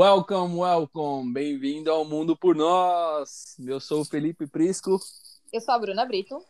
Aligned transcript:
Welcome, 0.00 0.54
welcome, 0.54 1.32
bem-vindo 1.32 1.90
ao 1.90 2.04
Mundo 2.04 2.36
por 2.36 2.54
Nós. 2.54 3.56
Eu 3.58 3.80
sou 3.80 4.02
o 4.02 4.04
Felipe 4.04 4.46
Prisco. 4.46 4.96
Eu 5.52 5.60
sou 5.60 5.74
a 5.74 5.78
Bruna 5.80 6.06
Brito. 6.06 6.40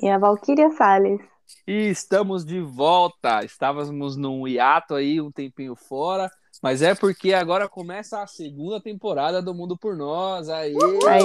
E 0.00 0.08
a 0.08 0.16
Valquíria 0.16 0.70
Salles. 0.70 1.20
E 1.66 1.88
estamos 1.88 2.44
de 2.44 2.60
volta. 2.60 3.44
Estávamos 3.44 4.16
num 4.16 4.46
hiato 4.46 4.94
aí, 4.94 5.20
um 5.20 5.32
tempinho 5.32 5.74
fora, 5.74 6.30
mas 6.62 6.82
é 6.82 6.94
porque 6.94 7.34
agora 7.34 7.68
começa 7.68 8.22
a 8.22 8.28
segunda 8.28 8.80
temporada 8.80 9.42
do 9.42 9.52
Mundo 9.52 9.76
por 9.76 9.96
Nós. 9.96 10.48
Aê! 10.48 10.72
Aê! 11.08 11.24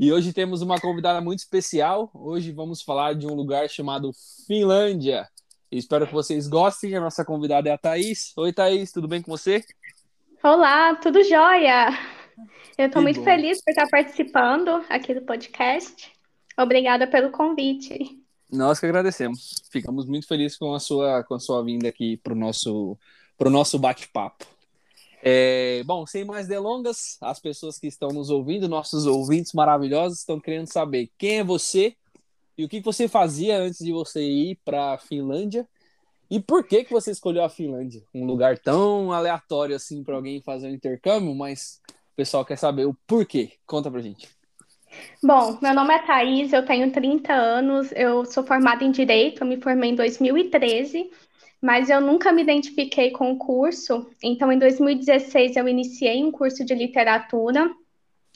E 0.00 0.12
hoje 0.12 0.32
temos 0.32 0.62
uma 0.62 0.80
convidada 0.80 1.20
muito 1.20 1.38
especial. 1.38 2.10
Hoje 2.12 2.50
vamos 2.50 2.82
falar 2.82 3.14
de 3.14 3.24
um 3.24 3.34
lugar 3.34 3.70
chamado 3.70 4.10
Finlândia. 4.48 5.28
Espero 5.76 6.06
que 6.06 6.12
vocês 6.12 6.46
gostem. 6.46 6.94
A 6.94 7.00
nossa 7.00 7.24
convidada 7.24 7.68
é 7.68 7.72
a 7.72 7.78
Thaís. 7.78 8.32
Oi, 8.36 8.52
Thaís, 8.52 8.92
tudo 8.92 9.08
bem 9.08 9.20
com 9.20 9.32
você? 9.32 9.64
Olá, 10.40 10.94
tudo 10.94 11.24
jóia? 11.24 11.88
Eu 12.78 12.86
estou 12.86 13.02
muito 13.02 13.18
bom. 13.18 13.24
feliz 13.24 13.60
por 13.60 13.70
estar 13.70 13.88
participando 13.88 14.84
aqui 14.88 15.12
do 15.12 15.22
podcast. 15.22 16.12
Obrigada 16.56 17.08
pelo 17.08 17.32
convite. 17.32 18.22
Nós 18.52 18.78
que 18.78 18.86
agradecemos. 18.86 19.64
Ficamos 19.68 20.06
muito 20.06 20.28
felizes 20.28 20.56
com 20.56 20.72
a 20.74 20.78
sua, 20.78 21.24
com 21.24 21.34
a 21.34 21.40
sua 21.40 21.64
vinda 21.64 21.88
aqui 21.88 22.18
para 22.18 22.34
o 22.34 22.36
nosso, 22.36 22.96
pro 23.36 23.50
nosso 23.50 23.76
bate-papo. 23.76 24.46
É, 25.24 25.82
bom, 25.84 26.06
sem 26.06 26.24
mais 26.24 26.46
delongas, 26.46 27.18
as 27.20 27.40
pessoas 27.40 27.80
que 27.80 27.88
estão 27.88 28.10
nos 28.10 28.30
ouvindo, 28.30 28.68
nossos 28.68 29.06
ouvintes 29.06 29.52
maravilhosos, 29.52 30.20
estão 30.20 30.38
querendo 30.38 30.70
saber 30.72 31.10
quem 31.18 31.40
é 31.40 31.44
você 31.44 31.96
e 32.56 32.64
o 32.64 32.68
que 32.68 32.80
você 32.80 33.08
fazia 33.08 33.58
antes 33.58 33.84
de 33.84 33.92
você 33.92 34.22
ir 34.22 34.58
para 34.64 34.94
a 34.94 34.98
Finlândia 34.98 35.66
e 36.30 36.40
por 36.40 36.66
que 36.66 36.84
que 36.84 36.92
você 36.92 37.10
escolheu 37.10 37.44
a 37.44 37.48
Finlândia? 37.48 38.02
Um 38.14 38.24
lugar 38.24 38.58
tão 38.58 39.12
aleatório 39.12 39.76
assim 39.76 40.02
para 40.02 40.16
alguém 40.16 40.40
fazer 40.40 40.68
um 40.68 40.74
intercâmbio, 40.74 41.34
mas 41.34 41.80
o 41.88 42.16
pessoal 42.16 42.44
quer 42.44 42.56
saber 42.56 42.86
o 42.86 42.96
porquê. 43.06 43.52
Conta 43.66 43.90
pra 43.90 44.00
gente. 44.00 44.28
Bom, 45.22 45.58
meu 45.60 45.74
nome 45.74 45.92
é 45.92 45.98
Thaís, 45.98 46.52
eu 46.52 46.64
tenho 46.64 46.92
30 46.92 47.32
anos, 47.32 47.90
eu 47.92 48.24
sou 48.24 48.44
formada 48.44 48.84
em 48.84 48.90
Direito, 48.90 49.42
eu 49.42 49.46
me 49.46 49.60
formei 49.60 49.90
em 49.90 49.94
2013, 49.94 51.10
mas 51.60 51.90
eu 51.90 52.00
nunca 52.00 52.32
me 52.32 52.42
identifiquei 52.42 53.10
com 53.10 53.32
o 53.32 53.38
curso, 53.38 54.08
então 54.22 54.52
em 54.52 54.58
2016 54.58 55.56
eu 55.56 55.66
iniciei 55.66 56.22
um 56.22 56.30
curso 56.30 56.64
de 56.64 56.74
literatura, 56.74 57.68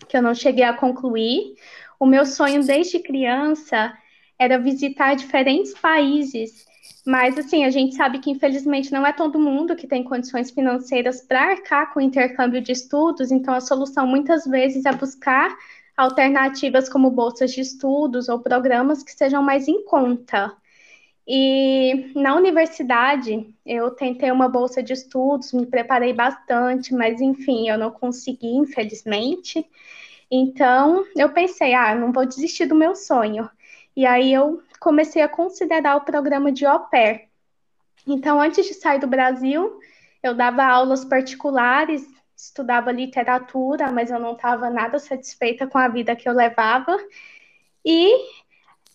que 0.09 0.17
eu 0.17 0.23
não 0.23 0.35
cheguei 0.35 0.65
a 0.65 0.73
concluir. 0.73 1.55
O 1.99 2.07
meu 2.07 2.25
sonho 2.25 2.65
desde 2.65 2.99
criança 2.99 3.93
era 4.39 4.59
visitar 4.59 5.15
diferentes 5.15 5.75
países, 5.75 6.67
mas 7.05 7.37
assim, 7.39 7.65
a 7.65 7.71
gente 7.71 7.95
sabe 7.95 8.19
que 8.19 8.31
infelizmente 8.31 8.93
não 8.93 9.07
é 9.07 9.13
todo 9.13 9.39
mundo 9.41 9.75
que 9.75 9.87
tem 9.87 10.05
condições 10.05 10.51
financeiras 10.51 11.23
para 11.23 11.53
arcar 11.53 11.93
com 11.93 12.01
o 12.01 12.03
intercâmbio 12.03 12.61
de 12.61 12.73
estudos, 12.73 13.31
então 13.31 13.55
a 13.55 13.61
solução 13.61 14.07
muitas 14.07 14.45
vezes 14.45 14.85
é 14.85 14.93
buscar 14.93 15.57
alternativas 15.97 16.89
como 16.89 17.11
bolsas 17.11 17.53
de 17.53 17.61
estudos 17.61 18.29
ou 18.29 18.39
programas 18.39 19.03
que 19.03 19.13
sejam 19.13 19.43
mais 19.43 19.67
em 19.67 19.85
conta. 19.85 20.55
E 21.27 22.11
na 22.15 22.35
universidade, 22.37 23.55
eu 23.67 23.91
tentei 23.91 24.31
uma 24.31 24.49
bolsa 24.49 24.83
de 24.83 24.95
estudos, 24.95 25.53
me 25.53 25.67
preparei 25.67 26.13
bastante, 26.15 26.95
mas 26.95 27.21
enfim, 27.21 27.69
eu 27.69 27.77
não 27.77 27.91
consegui, 27.91 28.49
infelizmente. 28.49 29.67
Então, 30.31 31.05
eu 31.17 31.31
pensei, 31.31 31.75
ah, 31.75 31.95
não 31.95 32.13
vou 32.13 32.25
desistir 32.25 32.67
do 32.67 32.75
meu 32.75 32.95
sonho. 32.97 33.51
E 33.99 34.07
aí 34.07 34.33
eu 34.33 34.63
comecei 34.79 35.21
a 35.23 35.29
considerar 35.29 35.97
o 35.97 36.03
programa 36.03 36.53
de 36.53 36.65
au 36.65 36.89
pair. 36.89 37.29
Então, 38.07 38.41
antes 38.41 38.65
de 38.65 38.75
sair 38.75 39.01
do 39.01 39.09
Brasil, 39.09 39.81
eu 40.23 40.37
dava 40.37 40.65
aulas 40.65 41.05
particulares, 41.05 42.07
estudava 42.37 42.93
literatura, 42.93 43.91
mas 43.91 44.13
eu 44.13 44.21
não 44.21 44.35
estava 44.35 44.71
nada 44.71 45.01
satisfeita 45.01 45.67
com 45.67 45.79
a 45.79 45.89
vida 45.89 46.15
que 46.15 46.29
eu 46.29 46.33
levava. 46.33 46.97
E 47.85 48.09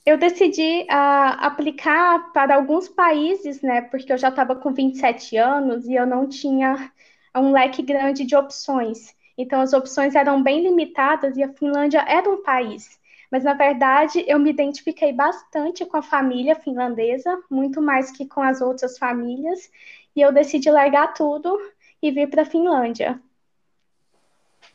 eu 0.06 0.18
decidi 0.18 0.84
uh, 0.84 1.36
aplicar 1.40 2.32
para 2.32 2.56
alguns 2.56 2.88
países, 2.88 3.62
né? 3.62 3.82
Porque 3.82 4.14
eu 4.14 4.18
já 4.18 4.30
estava 4.30 4.56
com 4.56 4.74
27 4.74 5.36
anos 5.36 5.86
e 5.86 5.96
eu 5.96 6.08
não 6.08 6.30
tinha 6.30 6.90
um 7.36 7.52
leque 7.52 7.82
grande 7.82 8.24
de 8.24 8.38
opções. 8.38 9.14
Então, 9.38 9.60
as 9.60 9.74
opções 9.74 10.16
eram 10.16 10.42
bem 10.42 10.64
limitadas 10.64 11.36
e 11.36 11.44
a 11.44 11.52
Finlândia 11.52 12.06
era 12.08 12.30
um 12.30 12.42
país 12.42 13.03
mas 13.34 13.44
na 13.44 13.56
verdade 13.56 14.24
eu 14.28 14.38
me 14.38 14.52
identifiquei 14.52 15.12
bastante 15.12 15.84
com 15.88 15.98
a 15.98 16.04
família 16.04 16.54
finlandesa, 16.56 17.36
muito 17.50 17.82
mais 17.82 18.12
que 18.12 18.28
com 18.28 18.42
as 18.42 18.62
outras 18.62 18.96
famílias, 18.96 19.72
e 20.16 20.22
eu 20.22 20.32
decidi 20.32 20.70
largar 20.70 21.16
tudo 21.16 21.58
e 22.00 22.12
vir 22.12 22.30
para 22.30 22.44
a 22.44 22.46
Finlândia. 22.46 23.20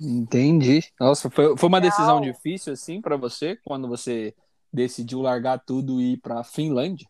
Entendi. 0.01 0.83
Nossa, 0.99 1.31
foi, 1.31 1.57
foi 1.57 1.69
uma 1.69 1.81
decisão 1.81 2.21
difícil 2.21 2.73
assim 2.73 3.01
para 3.01 3.17
você 3.17 3.57
quando 3.65 3.87
você 3.87 4.35
decidiu 4.73 5.21
largar 5.21 5.61
tudo 5.61 6.01
e 6.01 6.15
ir 6.15 6.17
para 6.17 6.41
a 6.41 6.45
Finlândia? 6.45 7.07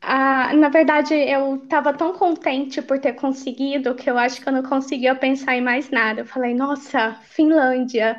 Ah, 0.00 0.54
na 0.54 0.70
verdade, 0.70 1.12
eu 1.12 1.56
estava 1.56 1.92
tão 1.92 2.14
contente 2.14 2.80
por 2.80 2.98
ter 2.98 3.12
conseguido 3.12 3.94
que 3.94 4.08
eu 4.08 4.16
acho 4.16 4.40
que 4.40 4.48
eu 4.48 4.52
não 4.54 4.62
conseguia 4.62 5.14
pensar 5.14 5.54
em 5.54 5.60
mais 5.60 5.90
nada. 5.90 6.22
Eu 6.22 6.26
falei, 6.26 6.54
nossa, 6.54 7.12
Finlândia, 7.24 8.18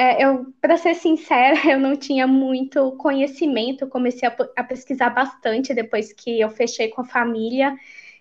é, 0.00 0.24
eu, 0.24 0.50
para 0.62 0.78
ser 0.78 0.94
sincera, 0.94 1.54
eu 1.70 1.78
não 1.78 1.94
tinha 1.94 2.26
muito 2.26 2.92
conhecimento, 2.92 3.86
comecei 3.86 4.26
a, 4.26 4.34
a, 4.56 4.64
pesquisar 4.64 5.10
bastante 5.10 5.74
depois 5.74 6.10
que 6.10 6.40
eu 6.40 6.48
fechei 6.48 6.88
com 6.88 7.02
a 7.02 7.04
família. 7.04 7.76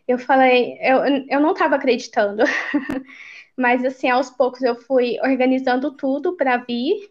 Eu 0.05 0.19
falei, 0.19 0.77
eu, 0.81 1.05
eu 1.29 1.39
não 1.39 1.53
estava 1.53 1.77
acreditando, 1.77 2.43
mas 3.55 3.85
assim, 3.85 4.09
aos 4.09 4.29
poucos 4.29 4.61
eu 4.61 4.75
fui 4.75 5.17
organizando 5.21 5.95
tudo 5.95 6.35
para 6.35 6.57
vir 6.57 7.09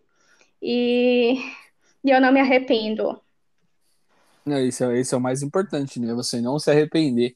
e, 0.60 1.40
e, 2.04 2.10
eu 2.10 2.20
não 2.20 2.30
me 2.30 2.40
arrependo. 2.40 3.18
Isso, 4.44 4.84
é, 4.84 5.00
isso 5.00 5.14
é 5.14 5.18
o 5.18 5.20
mais 5.20 5.42
importante, 5.42 5.98
né? 5.98 6.12
Você 6.12 6.42
não 6.42 6.58
se 6.58 6.70
arrepender. 6.70 7.34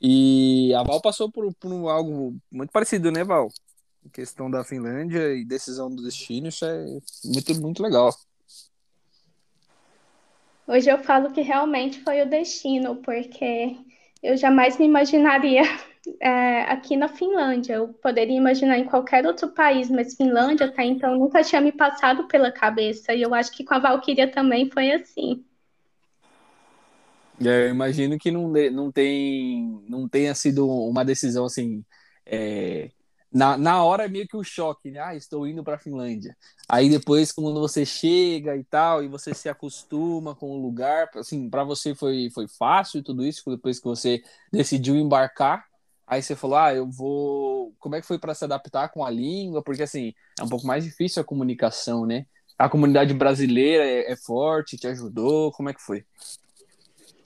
E 0.00 0.74
a 0.74 0.82
Val 0.82 1.00
passou 1.00 1.32
por, 1.32 1.50
por 1.54 1.88
algo 1.88 2.36
muito 2.50 2.70
parecido, 2.70 3.10
né, 3.10 3.24
Val? 3.24 3.48
Questão 4.12 4.50
da 4.50 4.64
Finlândia 4.64 5.34
e 5.34 5.44
decisão 5.44 5.94
do 5.94 6.02
destino, 6.02 6.48
isso 6.48 6.64
é 6.64 6.84
muito, 7.24 7.60
muito 7.60 7.82
legal. 7.82 8.14
Hoje 10.66 10.90
eu 10.90 10.98
falo 10.98 11.32
que 11.32 11.40
realmente 11.40 12.02
foi 12.02 12.20
o 12.20 12.28
destino, 12.28 12.96
porque 12.96 13.76
eu 14.22 14.36
jamais 14.36 14.78
me 14.78 14.84
imaginaria 14.84 15.62
é, 16.20 16.62
aqui 16.62 16.96
na 16.96 17.08
Finlândia. 17.08 17.74
Eu 17.74 17.88
poderia 17.88 18.36
imaginar 18.36 18.78
em 18.78 18.84
qualquer 18.84 19.24
outro 19.26 19.48
país, 19.48 19.88
mas 19.88 20.14
Finlândia 20.14 20.66
até 20.66 20.84
então 20.84 21.16
nunca 21.16 21.42
tinha 21.42 21.60
me 21.60 21.72
passado 21.72 22.28
pela 22.28 22.52
cabeça. 22.52 23.14
E 23.14 23.22
eu 23.22 23.34
acho 23.34 23.50
que 23.50 23.64
com 23.64 23.74
a 23.74 23.78
Valkyria 23.78 24.30
também 24.30 24.70
foi 24.70 24.92
assim. 24.92 25.42
É, 27.40 27.66
eu 27.66 27.70
imagino 27.70 28.18
que 28.18 28.30
não, 28.30 28.48
não, 28.48 28.90
tem, 28.90 29.82
não 29.88 30.08
tenha 30.08 30.34
sido 30.34 30.68
uma 30.68 31.04
decisão 31.04 31.44
assim. 31.46 31.84
É, 32.26 32.90
na, 33.30 33.58
na 33.58 33.84
hora 33.84 34.06
é 34.06 34.08
meio 34.08 34.26
que 34.26 34.36
o 34.36 34.42
choque, 34.42 34.90
né? 34.90 35.00
Ah, 35.00 35.14
estou 35.14 35.46
indo 35.46 35.62
para 35.62 35.76
a 35.76 35.78
Finlândia. 35.78 36.34
Aí 36.68 36.88
depois, 36.88 37.30
quando 37.30 37.60
você 37.60 37.84
chega 37.84 38.56
e 38.56 38.64
tal, 38.64 39.04
e 39.04 39.08
você 39.08 39.34
se 39.34 39.48
acostuma 39.48 40.34
com 40.34 40.50
o 40.50 40.62
lugar, 40.62 41.10
assim, 41.14 41.48
para 41.48 41.62
você 41.62 41.94
foi, 41.94 42.30
foi 42.30 42.48
fácil 42.48 43.02
tudo 43.02 43.24
isso, 43.24 43.48
depois 43.50 43.78
que 43.78 43.84
você 43.84 44.22
decidiu 44.50 44.96
embarcar. 44.96 45.66
Aí 46.06 46.22
você 46.22 46.34
falou, 46.34 46.56
ah, 46.56 46.74
eu 46.74 46.90
vou. 46.90 47.74
Como 47.78 47.94
é 47.94 48.00
que 48.00 48.06
foi 48.06 48.18
para 48.18 48.34
se 48.34 48.44
adaptar 48.44 48.88
com 48.88 49.04
a 49.04 49.10
língua? 49.10 49.62
Porque, 49.62 49.82
assim, 49.82 50.14
é 50.40 50.42
um 50.42 50.48
pouco 50.48 50.66
mais 50.66 50.82
difícil 50.84 51.20
a 51.20 51.24
comunicação, 51.24 52.06
né? 52.06 52.24
A 52.58 52.68
comunidade 52.68 53.12
brasileira 53.12 53.84
é, 53.84 54.10
é 54.10 54.16
forte, 54.16 54.78
te 54.78 54.86
ajudou? 54.86 55.52
Como 55.52 55.68
é 55.68 55.74
que 55.74 55.82
foi? 55.82 56.04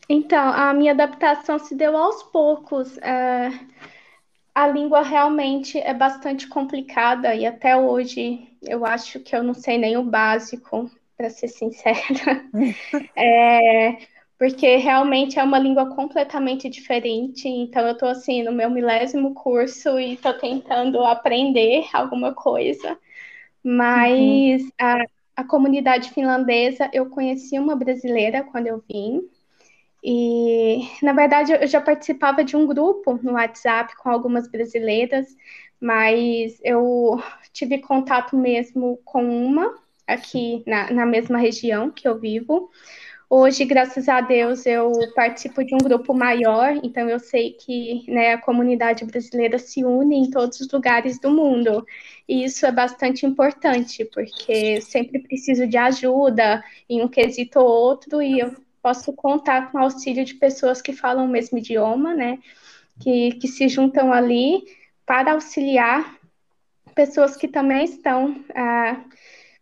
Então, 0.09 0.53
a 0.53 0.75
minha 0.75 0.93
adaptação 0.93 1.61
se 1.61 1.77
deu 1.77 1.97
aos 1.97 2.25
poucos. 2.25 2.99
É 2.99 3.51
a 4.55 4.67
língua 4.67 5.03
realmente 5.03 5.79
é 5.79 5.95
bastante 5.95 6.47
complicada 6.49 7.35
e 7.35 7.47
até 7.47 7.77
hoje 7.77 8.49
eu 8.63 8.85
acho 8.85 9.21
que 9.21 9.35
eu 9.35 9.43
não 9.43 9.55
sei 9.55 9.79
nem 9.79 9.97
o 9.97 10.03
básico, 10.03 10.91
para 11.17 11.31
ser 11.31 11.49
sincera. 11.49 11.99
é, 13.17 13.99
porque 14.39 14.77
realmente 14.77 15.39
é 15.39 15.43
uma 15.43 15.59
língua 15.59 15.95
completamente 15.95 16.69
diferente, 16.69 17.49
então 17.49 17.87
eu 17.87 17.93
estou 17.93 18.09
assim 18.09 18.43
no 18.43 18.53
meu 18.53 18.69
milésimo 18.69 19.35
curso 19.35 19.99
e 19.99 20.15
estou 20.15 20.35
tentando 20.35 21.03
aprender 21.05 21.87
alguma 21.93 22.35
coisa. 22.35 22.99
Mas 23.63 24.63
uhum. 24.63 24.71
a, 24.81 25.05
a 25.37 25.45
comunidade 25.45 26.11
finlandesa, 26.11 26.91
eu 26.93 27.09
conheci 27.09 27.59
uma 27.59 27.77
brasileira 27.77 28.43
quando 28.43 28.67
eu 28.67 28.83
vim, 28.91 29.23
e, 30.03 30.89
na 31.03 31.13
verdade, 31.13 31.53
eu 31.53 31.67
já 31.67 31.81
participava 31.81 32.43
de 32.43 32.57
um 32.57 32.67
grupo 32.67 33.19
no 33.23 33.33
WhatsApp 33.33 33.97
com 33.97 34.09
algumas 34.11 34.49
brasileiras, 34.49 35.37
mas 35.81 36.61
eu 36.65 37.23
tive 37.53 37.79
contato 37.79 38.37
mesmo 38.37 38.99
com 39.05 39.25
uma 39.25 39.79
aqui 40.07 40.63
na, 40.67 40.91
na 40.91 41.07
mesma 41.07 41.39
região 41.39 41.91
que 41.91 42.09
eu 42.09 42.19
vivo. 42.19 42.71
Hoje, 43.31 43.65
graças 43.65 44.09
a 44.11 44.21
Deus, 44.21 44.67
eu 44.67 44.93
participo 45.15 45.65
de 45.65 45.75
um 45.75 45.79
grupo 45.79 46.13
maior, 46.13 46.79
então 46.83 47.09
eu 47.09 47.19
sei 47.19 47.53
que 47.53 48.05
né, 48.07 48.35
a 48.35 48.39
comunidade 48.39 49.07
brasileira 49.07 49.59
se 49.59 49.83
une 49.85 50.17
em 50.17 50.31
todos 50.31 50.61
os 50.61 50.71
lugares 50.71 51.19
do 51.19 51.31
mundo. 51.31 51.87
E 52.29 52.45
isso 52.45 52.67
é 52.67 52.73
bastante 52.73 53.25
importante, 53.25 54.05
porque 54.05 54.83
sempre 54.83 55.19
preciso 55.21 55.67
de 55.67 55.79
ajuda 55.79 56.63
em 56.89 57.01
um 57.03 57.09
quesito 57.09 57.59
ou 57.59 57.67
outro, 57.67 58.21
e 58.21 58.41
eu 58.41 58.55
posso 58.83 59.13
contar 59.13 59.71
com 59.71 59.79
o 59.79 59.83
auxílio 59.83 60.25
de 60.25 60.35
pessoas 60.35 60.83
que 60.83 60.93
falam 60.93 61.25
o 61.25 61.29
mesmo 61.29 61.59
idioma, 61.59 62.13
né? 62.13 62.39
Que, 63.01 63.33
que 63.33 63.49
se 63.49 63.69
juntam 63.69 64.13
ali 64.13 64.65
para 65.07 65.33
auxiliar 65.33 66.17
pessoas 66.95 67.37
que 67.37 67.49
também 67.49 67.85
estão 67.85 68.45
ah, 68.55 69.03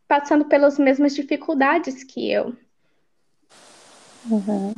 passando 0.08 0.46
pelas 0.46 0.78
mesmas 0.78 1.14
dificuldades 1.14 2.02
que 2.02 2.30
eu. 2.32 2.54
Uhum. 4.28 4.74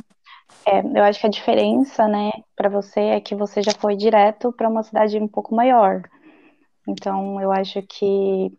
É, 0.65 0.79
eu 0.79 1.03
acho 1.03 1.19
que 1.19 1.27
a 1.27 1.29
diferença, 1.29 2.07
né, 2.07 2.31
para 2.55 2.69
você 2.69 2.99
é 2.99 3.19
que 3.19 3.35
você 3.35 3.61
já 3.61 3.73
foi 3.73 3.95
direto 3.95 4.53
para 4.53 4.69
uma 4.69 4.83
cidade 4.83 5.17
um 5.17 5.27
pouco 5.27 5.53
maior. 5.53 6.01
Então, 6.87 7.39
eu 7.41 7.51
acho 7.51 7.81
que 7.83 8.51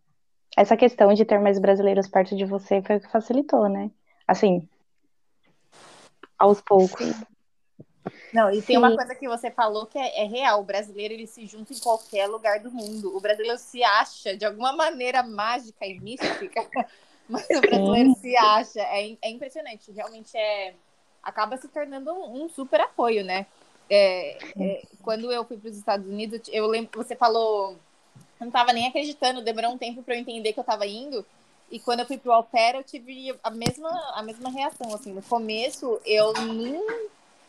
essa 0.57 0.77
questão 0.77 1.13
de 1.15 1.25
ter 1.25 1.39
mais 1.41 1.59
brasileiros 1.59 2.09
perto 2.09 2.37
de 2.37 2.45
você 2.45 2.83
foi 2.83 2.97
o 2.97 3.01
que 3.01 3.11
facilitou, 3.11 3.69
né? 3.69 3.91
Assim, 4.27 4.69
aos 6.39 6.61
poucos. 6.61 7.13
Não, 8.33 8.51
e 8.51 8.61
tem 8.61 8.77
Sim. 8.77 8.79
uma 8.79 8.95
coisa 8.95 9.15
que 9.15 9.29
você 9.29 9.51
falou 9.51 9.87
que 9.87 9.99
é, 9.99 10.23
é, 10.23 10.27
real. 10.27 10.61
O 10.61 10.65
brasileiro 10.65 11.15
ele 11.15 11.27
se 11.27 11.47
junta 11.47 11.73
em 11.73 11.79
qualquer 11.79 12.27
lugar 12.27 12.61
do 12.61 12.71
mundo. 12.71 13.17
O 13.17 13.21
brasileiro 13.21 13.59
se 13.59 13.83
acha 13.83 14.37
de 14.37 14.45
alguma 14.45 14.73
maneira 14.73 15.23
mágica 15.23 15.87
e 15.87 15.99
mística 16.01 16.69
Mas 17.29 17.47
o 17.49 17.61
brasileiro 17.61 18.15
se 18.15 18.37
acha. 18.37 18.81
É, 18.81 19.17
é 19.23 19.31
impressionante. 19.31 19.91
Realmente 19.93 20.37
é. 20.37 20.75
Acaba 21.23 21.57
se 21.57 21.69
tornando 21.69 22.13
um, 22.13 22.45
um 22.45 22.49
super 22.51 22.83
apoio, 22.83 23.25
né? 23.25 23.47
É, 23.89 24.37
é, 24.61 24.83
quando 25.03 25.33
eu 25.33 25.45
fui 25.45 25.57
para 25.57 25.71
os 25.71 25.77
Estados 25.77 26.07
Unidos, 26.07 26.41
eu 26.49 26.67
lembro 26.67 27.03
você 27.03 27.17
falou. 27.17 27.73
Eu 27.73 28.47
não 28.47 28.49
estava 28.49 28.73
nem 28.73 28.87
acreditando, 28.87 29.41
demorou 29.43 29.73
um 29.73 29.79
tempo 29.79 30.03
para 30.03 30.15
eu 30.15 30.21
entender 30.21 30.53
que 30.53 30.59
eu 30.59 30.63
estava 30.63 30.87
indo. 30.87 31.25
E 31.71 31.79
quando 31.79 32.01
eu 32.01 32.07
fui 32.07 32.19
pro 32.19 32.33
Alpera, 32.33 32.79
eu 32.79 32.85
tive 32.85 33.35
a 33.43 33.51
mesma, 33.51 33.91
a 34.15 34.23
mesma 34.23 34.51
reação. 34.51 34.95
Assim, 34.95 35.13
no 35.13 35.23
começo, 35.23 36.01
eu 36.05 36.33
nem, 36.33 36.87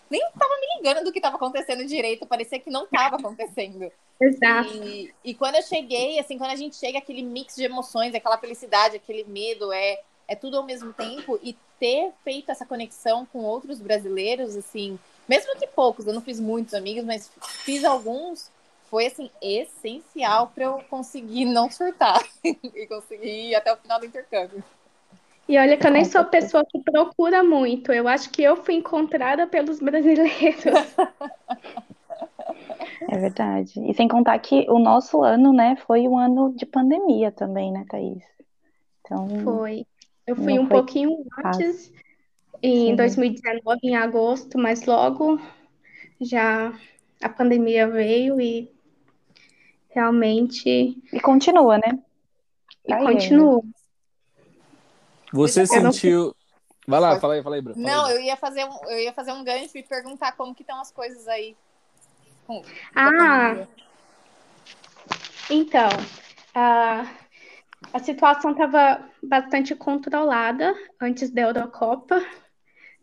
nem 0.10 0.22
tava 0.38 0.56
me 0.60 0.78
ligando 0.78 1.04
do 1.04 1.12
que 1.12 1.20
estava 1.20 1.36
acontecendo 1.36 1.86
direito. 1.86 2.26
Parecia 2.26 2.60
que 2.60 2.70
não 2.70 2.86
estava 2.86 3.18
acontecendo. 3.18 3.92
Exato. 4.20 4.74
E, 4.84 5.14
e, 5.24 5.34
quando 5.34 5.56
eu 5.56 5.62
cheguei, 5.62 6.20
assim, 6.20 6.38
quando 6.38 6.52
a 6.52 6.56
gente 6.56 6.76
chega, 6.76 6.98
aquele 6.98 7.22
mix 7.22 7.56
de 7.56 7.64
emoções, 7.64 8.16
aquela 8.16 8.38
felicidade, 8.38 8.96
aquele 8.96 9.26
medo, 9.26 9.72
é, 9.72 10.00
é 10.28 10.36
tudo 10.36 10.58
ao 10.58 10.64
mesmo 10.64 10.94
tempo. 10.94 11.40
E 11.44 11.56
ter 11.80 12.12
feito 12.24 12.50
essa 12.50 12.66
conexão 12.66 13.26
com 13.26 13.40
outros 13.40 13.80
brasileiros, 13.80 14.56
assim, 14.56 14.98
mesmo 15.28 15.56
que 15.58 15.68
poucos, 15.68 16.08
eu 16.08 16.14
não 16.14 16.22
fiz 16.22 16.40
muitos 16.40 16.74
amigos, 16.74 17.04
mas 17.04 17.32
fiz 17.64 17.84
alguns, 17.84 18.50
foi, 18.96 19.08
assim, 19.08 19.30
essencial 19.42 20.54
para 20.56 20.64
eu 20.64 20.80
conseguir 20.90 21.44
não 21.44 21.70
surtar 21.70 22.18
e 22.42 22.88
conseguir 22.88 23.50
ir 23.50 23.56
até 23.56 23.74
o 23.74 23.76
final 23.76 24.00
do 24.00 24.06
intercâmbio. 24.06 24.64
E 25.50 25.58
olha 25.58 25.76
que 25.76 25.86
eu 25.86 25.92
nem 25.92 26.06
sou 26.06 26.22
a 26.22 26.24
pessoa 26.24 26.64
que 26.66 26.80
procura 26.80 27.44
muito. 27.44 27.92
Eu 27.92 28.08
acho 28.08 28.30
que 28.30 28.42
eu 28.42 28.56
fui 28.56 28.76
encontrada 28.76 29.48
pelos 29.48 29.82
brasileiros. 29.82 30.64
É 33.08 33.18
verdade. 33.20 33.74
E 33.88 33.94
sem 33.94 34.08
contar 34.08 34.40
que 34.40 34.66
o 34.70 34.80
nosso 34.80 35.22
ano, 35.22 35.54
né, 35.54 35.76
foi 35.86 36.08
um 36.08 36.18
ano 36.18 36.56
de 36.56 36.66
pandemia 36.66 37.32
também, 37.32 37.72
né, 37.72 37.86
Thaís? 37.88 38.24
Então, 39.02 39.28
foi. 39.44 39.86
Eu 40.26 40.36
fui 40.36 40.58
um 40.58 40.68
pouquinho 40.68 41.24
fácil. 41.36 41.68
antes, 41.68 41.94
em 42.64 42.88
Sim. 42.88 42.96
2019, 42.96 43.80
em 43.84 43.96
agosto, 43.96 44.58
mas 44.58 44.86
logo 44.86 45.40
já 46.20 46.74
a 47.22 47.30
pandemia 47.30 47.88
veio 47.88 48.42
e 48.42 48.75
realmente. 49.96 51.02
E 51.12 51.20
continua, 51.22 51.78
né? 51.78 51.98
E 52.86 52.90
tá 52.90 53.00
continua. 53.00 53.64
Você 55.34 55.66
sentiu. 55.66 56.26
Não... 56.26 56.36
Vai 56.88 57.00
lá, 57.00 57.20
fala 57.20 57.34
aí, 57.34 57.42
fala 57.42 57.56
aí, 57.56 57.62
Bruno. 57.62 57.82
Não, 57.82 58.08
eu 58.12 58.22
ia 58.22 58.36
fazer 58.36 58.64
um, 58.64 58.92
eu 58.92 59.00
ia 59.00 59.12
fazer 59.12 59.32
um 59.32 59.44
gancho 59.44 59.76
e 59.76 59.82
perguntar 59.82 60.34
como 60.34 60.54
que 60.54 60.62
estão 60.62 60.80
as 60.80 60.92
coisas 60.92 61.28
aí 61.28 61.56
ah, 62.96 63.66
então, 65.50 65.90
a, 66.54 67.08
a 67.94 68.00
situação 68.00 68.52
estava 68.52 69.04
bastante 69.22 69.76
controlada 69.76 70.74
antes 71.02 71.32
da 71.32 71.42
Eurocopa. 71.42 72.24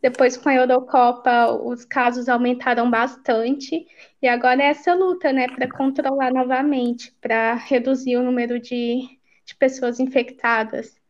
Depois, 0.03 0.37
com 0.37 0.49
a 0.49 0.55
Eurocopa, 0.55 1.53
os 1.53 1.85
casos 1.85 2.29
aumentaram 2.29 2.91
bastante. 2.91 3.87
E 4.21 4.29
agora 4.29 4.63
é 4.63 4.67
essa 4.67 4.93
luta, 4.93 5.33
né, 5.33 5.47
para 5.47 5.71
controlar 5.71 6.33
novamente, 6.33 7.17
para 7.21 7.55
reduzir 7.55 8.17
o 8.17 8.23
número 8.23 8.59
de, 8.59 9.09
de 9.47 9.55
pessoas 9.55 10.01
infectadas. 10.01 11.01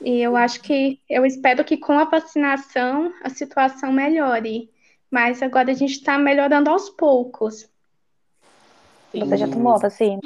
E 0.00 0.20
eu 0.20 0.36
acho 0.36 0.60
que, 0.60 1.00
eu 1.08 1.24
espero 1.24 1.64
que 1.64 1.76
com 1.76 1.92
a 1.92 2.04
vacinação 2.04 3.14
a 3.22 3.30
situação 3.30 3.92
melhore 3.92 4.72
mas 5.12 5.42
agora 5.42 5.70
a 5.70 5.74
gente 5.74 5.92
está 5.92 6.16
melhorando 6.16 6.70
aos 6.70 6.88
poucos. 6.88 7.68
Você 9.12 9.36
já 9.36 9.46
tomou 9.46 9.74
a 9.74 9.78
vacina? 9.78 10.22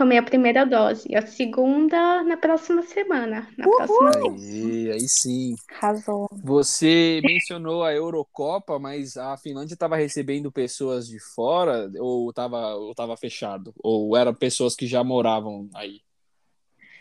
Tomei 0.00 0.16
a 0.16 0.22
primeira 0.22 0.64
dose, 0.64 1.14
a 1.14 1.20
segunda 1.26 2.24
na 2.24 2.38
próxima 2.38 2.80
semana. 2.80 3.46
Na 3.58 3.66
Uhul. 3.66 3.76
próxima 3.76 4.10
aí, 4.16 4.92
aí 4.92 5.06
sim. 5.06 5.54
Arrasou. 5.70 6.26
Você 6.42 7.20
mencionou 7.22 7.84
a 7.84 7.92
Eurocopa, 7.92 8.78
mas 8.78 9.18
a 9.18 9.36
Finlândia 9.36 9.74
estava 9.74 9.96
recebendo 9.96 10.50
pessoas 10.50 11.06
de 11.06 11.20
fora 11.34 11.90
ou 11.98 12.30
estava 12.30 12.76
ou 12.76 12.94
tava 12.94 13.14
fechado? 13.14 13.74
Ou 13.76 14.16
eram 14.16 14.32
pessoas 14.32 14.74
que 14.74 14.86
já 14.86 15.04
moravam 15.04 15.68
aí? 15.74 16.00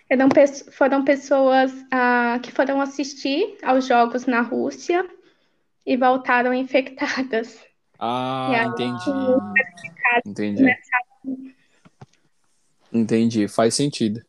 Eram, 0.09 0.27
foram 0.73 1.05
pessoas 1.05 1.71
ah, 1.93 2.37
que 2.43 2.51
foram 2.51 2.81
assistir 2.81 3.57
aos 3.63 3.87
jogos 3.87 4.25
na 4.25 4.41
Rússia 4.41 5.09
e 5.85 5.95
voltaram 5.95 6.51
infectadas. 6.53 7.65
Ah, 7.97 8.51
aí, 8.51 8.67
entendi. 8.67 9.09
Entendi. 10.25 10.65
Entendi, 12.91 13.47
faz 13.47 13.75
sentido. 13.75 14.21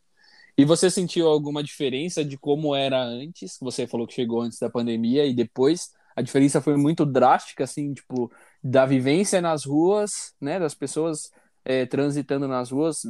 E 0.57 0.65
você 0.65 0.89
sentiu 0.89 1.27
alguma 1.27 1.63
diferença 1.63 2.23
de 2.23 2.37
como 2.37 2.75
era 2.75 3.01
antes? 3.01 3.57
Você 3.61 3.87
falou 3.87 4.05
que 4.05 4.13
chegou 4.13 4.41
antes 4.41 4.59
da 4.59 4.69
pandemia 4.69 5.25
e 5.25 5.33
depois. 5.33 5.91
A 6.15 6.21
diferença 6.21 6.61
foi 6.61 6.75
muito 6.75 7.05
drástica, 7.05 7.63
assim, 7.63 7.93
tipo, 7.93 8.31
da 8.63 8.85
vivência 8.85 9.41
nas 9.41 9.65
ruas, 9.65 10.35
né? 10.39 10.59
Das 10.59 10.75
pessoas 10.75 11.31
é, 11.63 11.85
transitando 11.85 12.47
nas 12.47 12.69
ruas, 12.69 13.03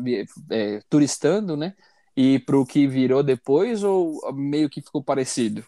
é, 0.50 0.81
turistando, 0.89 1.58
né? 1.58 1.74
E 2.15 2.39
para 2.39 2.58
o 2.58 2.65
que 2.65 2.88
virou 2.88 3.24
depois, 3.24 3.84
ou 3.84 4.22
meio 4.34 4.70
que 4.70 4.81
ficou 4.81 5.03
parecido? 5.03 5.65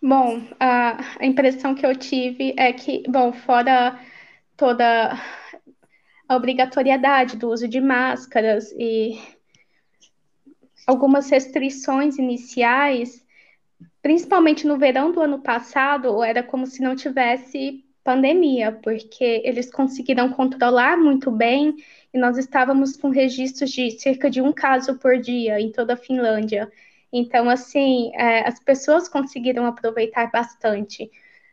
Bom, 0.00 0.42
a, 0.58 0.98
impressão 1.20 1.74
que 1.74 1.86
eu 1.86 1.96
tive 1.96 2.54
é 2.56 2.72
que, 2.72 3.02
bom, 3.08 3.32
fora 3.32 3.98
toda 4.56 5.18
a 6.32 6.36
obrigatoriedade 6.36 7.36
do 7.36 7.50
uso 7.50 7.68
de 7.68 7.80
máscaras 7.80 8.72
e 8.72 9.20
algumas 10.86 11.28
restrições 11.30 12.18
iniciais, 12.18 13.24
principalmente 14.00 14.66
no 14.66 14.78
verão 14.78 15.12
do 15.12 15.20
ano 15.20 15.40
passado, 15.40 16.22
era 16.24 16.42
como 16.42 16.66
se 16.66 16.82
não 16.82 16.96
tivesse 16.96 17.84
pandemia, 18.02 18.72
porque 18.72 19.42
eles 19.44 19.70
conseguiram 19.70 20.32
controlar 20.32 20.96
muito 20.96 21.30
bem 21.30 21.76
e 22.12 22.18
nós 22.18 22.36
estávamos 22.38 22.96
com 22.96 23.10
registros 23.10 23.70
de 23.70 23.90
cerca 23.92 24.30
de 24.30 24.40
um 24.40 24.52
caso 24.52 24.98
por 24.98 25.18
dia 25.18 25.60
em 25.60 25.70
toda 25.70 25.92
a 25.92 25.98
Finlândia. 25.98 26.70
Então, 27.12 27.48
assim, 27.48 28.10
é, 28.14 28.48
as 28.48 28.58
pessoas 28.58 29.06
conseguiram 29.06 29.66
aproveitar 29.66 30.30
bastante. 30.30 31.10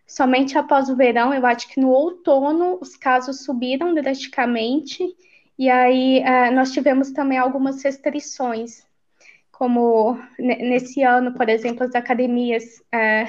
Somente 0.10 0.58
após 0.58 0.90
o 0.90 0.96
verão, 0.96 1.32
eu 1.32 1.46
acho 1.46 1.68
que 1.68 1.80
no 1.80 1.90
outono 1.92 2.80
os 2.82 2.98
casos 2.98 3.44
subiram 3.44 3.94
drasticamente, 3.94 5.04
e 5.56 5.70
aí 5.70 6.18
é, 6.22 6.50
nós 6.50 6.72
tivemos 6.72 7.12
também 7.12 7.38
algumas 7.38 7.84
restrições, 7.84 8.84
como 9.52 10.20
nesse 10.40 11.04
ano, 11.04 11.36
por 11.36 11.48
exemplo, 11.48 11.84
as 11.84 11.94
academias 11.94 12.82
é, 12.92 13.28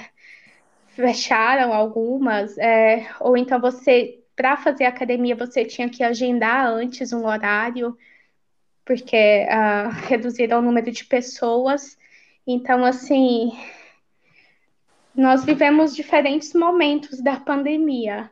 fecharam 0.96 1.74
algumas, 1.74 2.56
é, 2.56 3.06
ou 3.20 3.36
então 3.36 3.60
você, 3.60 4.18
para 4.34 4.56
fazer 4.56 4.86
academia, 4.86 5.36
você 5.36 5.66
tinha 5.66 5.90
que 5.90 6.02
agendar 6.02 6.66
antes 6.66 7.12
um 7.12 7.26
horário, 7.26 7.94
porque 8.86 9.46
uh, 9.46 9.90
reduziram 10.08 10.60
o 10.60 10.62
número 10.62 10.90
de 10.90 11.04
pessoas. 11.04 11.98
Então, 12.46 12.86
assim, 12.86 13.52
nós 15.14 15.44
vivemos 15.44 15.94
diferentes 15.94 16.54
momentos 16.54 17.22
da 17.22 17.38
pandemia, 17.38 18.30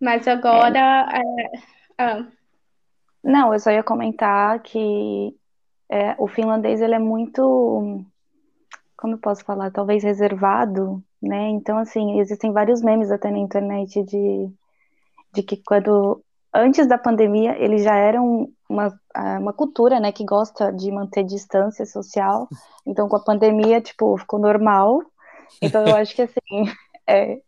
mas 0.00 0.26
agora. 0.28 1.08
É. 1.98 2.02
É, 2.04 2.26
Não, 3.24 3.52
eu 3.52 3.58
só 3.58 3.70
ia 3.70 3.82
comentar 3.82 4.60
que 4.60 5.34
é, 5.88 6.14
o 6.18 6.26
finlandês 6.26 6.80
ele 6.80 6.94
é 6.94 6.98
muito 6.98 8.04
como 8.96 9.14
eu 9.14 9.18
posso 9.18 9.44
falar, 9.44 9.70
talvez 9.70 10.02
reservado, 10.02 11.02
né? 11.22 11.48
Então, 11.50 11.78
assim, 11.78 12.18
existem 12.18 12.52
vários 12.52 12.82
memes 12.82 13.10
até 13.10 13.30
na 13.30 13.38
internet 13.38 14.02
de, 14.02 14.50
de 15.34 15.42
que 15.42 15.62
quando, 15.64 16.22
antes 16.52 16.86
da 16.86 16.96
pandemia, 16.96 17.56
eles 17.62 17.84
já 17.84 17.94
eram 17.94 18.50
uma, 18.68 18.98
uma 19.38 19.52
cultura, 19.52 20.00
né, 20.00 20.10
que 20.12 20.24
gosta 20.24 20.72
de 20.72 20.90
manter 20.90 21.24
distância 21.24 21.84
social. 21.84 22.48
Então, 22.86 23.08
com 23.08 23.16
a 23.16 23.22
pandemia, 23.22 23.80
tipo, 23.80 24.16
ficou 24.16 24.40
normal. 24.40 25.02
Então, 25.60 25.86
eu 25.86 25.96
acho 25.96 26.14
que, 26.14 26.22
assim, 26.22 26.36
é, 27.06 27.38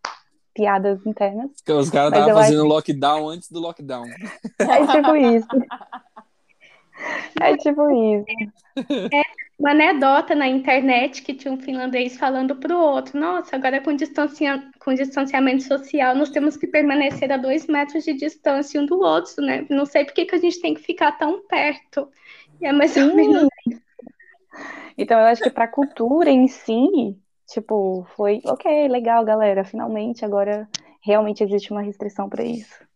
piadas 0.55 1.07
internas. 1.07 1.51
Os 1.69 1.91
caras 1.91 2.13
estavam 2.13 2.35
fazendo 2.35 2.63
acho... 2.63 2.69
lockdown 2.69 3.29
antes 3.29 3.51
do 3.51 3.61
lockdown. 3.61 4.05
É 4.59 4.87
tipo 4.87 5.17
isso. 5.17 5.49
É 7.41 7.57
tipo 7.57 7.91
isso. 7.91 8.27
É 9.15 9.23
uma 9.57 9.71
anedota 9.71 10.35
na 10.35 10.49
internet 10.49 11.23
que 11.23 11.33
tinha 11.33 11.53
um 11.53 11.61
finlandês 11.61 12.17
falando 12.17 12.57
para 12.57 12.77
o 12.77 12.81
outro: 12.81 13.19
Nossa, 13.19 13.55
agora 13.55 13.81
com, 13.81 13.95
distancia... 13.95 14.69
com 14.81 14.95
distanciamento 14.95 15.63
social, 15.63 16.17
nós 16.17 16.31
temos 16.31 16.57
que 16.57 16.67
permanecer 16.67 17.31
a 17.31 17.37
dois 17.37 17.67
metros 17.69 18.05
de 18.05 18.15
distância 18.15 18.81
um 18.81 18.87
do 18.87 18.99
outro, 19.01 19.45
né? 19.45 19.65
Não 19.71 19.87
sei 19.87 20.05
por 20.05 20.15
que, 20.15 20.25
que 20.25 20.35
a 20.35 20.39
gente 20.39 20.61
tem 20.61 20.75
que 20.75 20.83
ficar 20.83 21.13
tão 21.13 21.47
perto. 21.47 22.09
E 22.61 22.67
é 22.67 22.73
mais 22.73 22.97
ou 22.97 23.15
menos 23.15 23.49
Então, 24.97 25.21
eu 25.21 25.27
acho 25.27 25.43
que 25.43 25.51
para 25.51 25.65
a 25.65 25.69
cultura 25.69 26.31
em 26.31 26.49
si, 26.49 27.17
tipo, 27.49 28.07
foi 28.15 28.41
ok, 28.45 28.89
legal, 28.89 29.25
galera, 29.25 29.65
finalmente 29.65 30.25
agora 30.25 30.69
realmente 31.03 31.43
existe 31.43 31.73
uma 31.73 31.83
restrição 31.83 32.29
para 32.29 32.45
isso. 32.45 32.87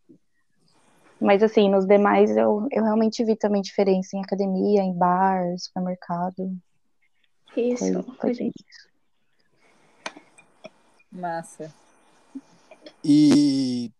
Mas 1.19 1.41
assim, 1.41 1.69
nos 1.69 1.85
demais 1.87 2.35
eu, 2.35 2.67
eu 2.71 2.83
realmente 2.83 3.23
vi 3.23 3.35
também 3.35 3.61
diferença 3.61 4.15
em 4.15 4.21
academia, 4.21 4.81
em 4.81 4.93
bar, 4.93 5.43
supermercado. 5.57 6.55
Isso, 7.55 8.03
foi, 8.19 8.35
foi 8.35 8.51
isso. 8.55 8.89
Massa. 11.11 11.73
E 13.03 13.91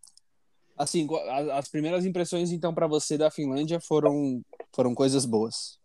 assim, 0.78 1.08
as 1.54 1.70
primeiras 1.70 2.06
impressões 2.06 2.52
então 2.52 2.74
para 2.74 2.88
você 2.88 3.18
da 3.18 3.32
Finlândia 3.32 3.80
foram 3.80 4.42
foram 4.74 4.94
coisas 4.94 5.26
boas. 5.26 5.80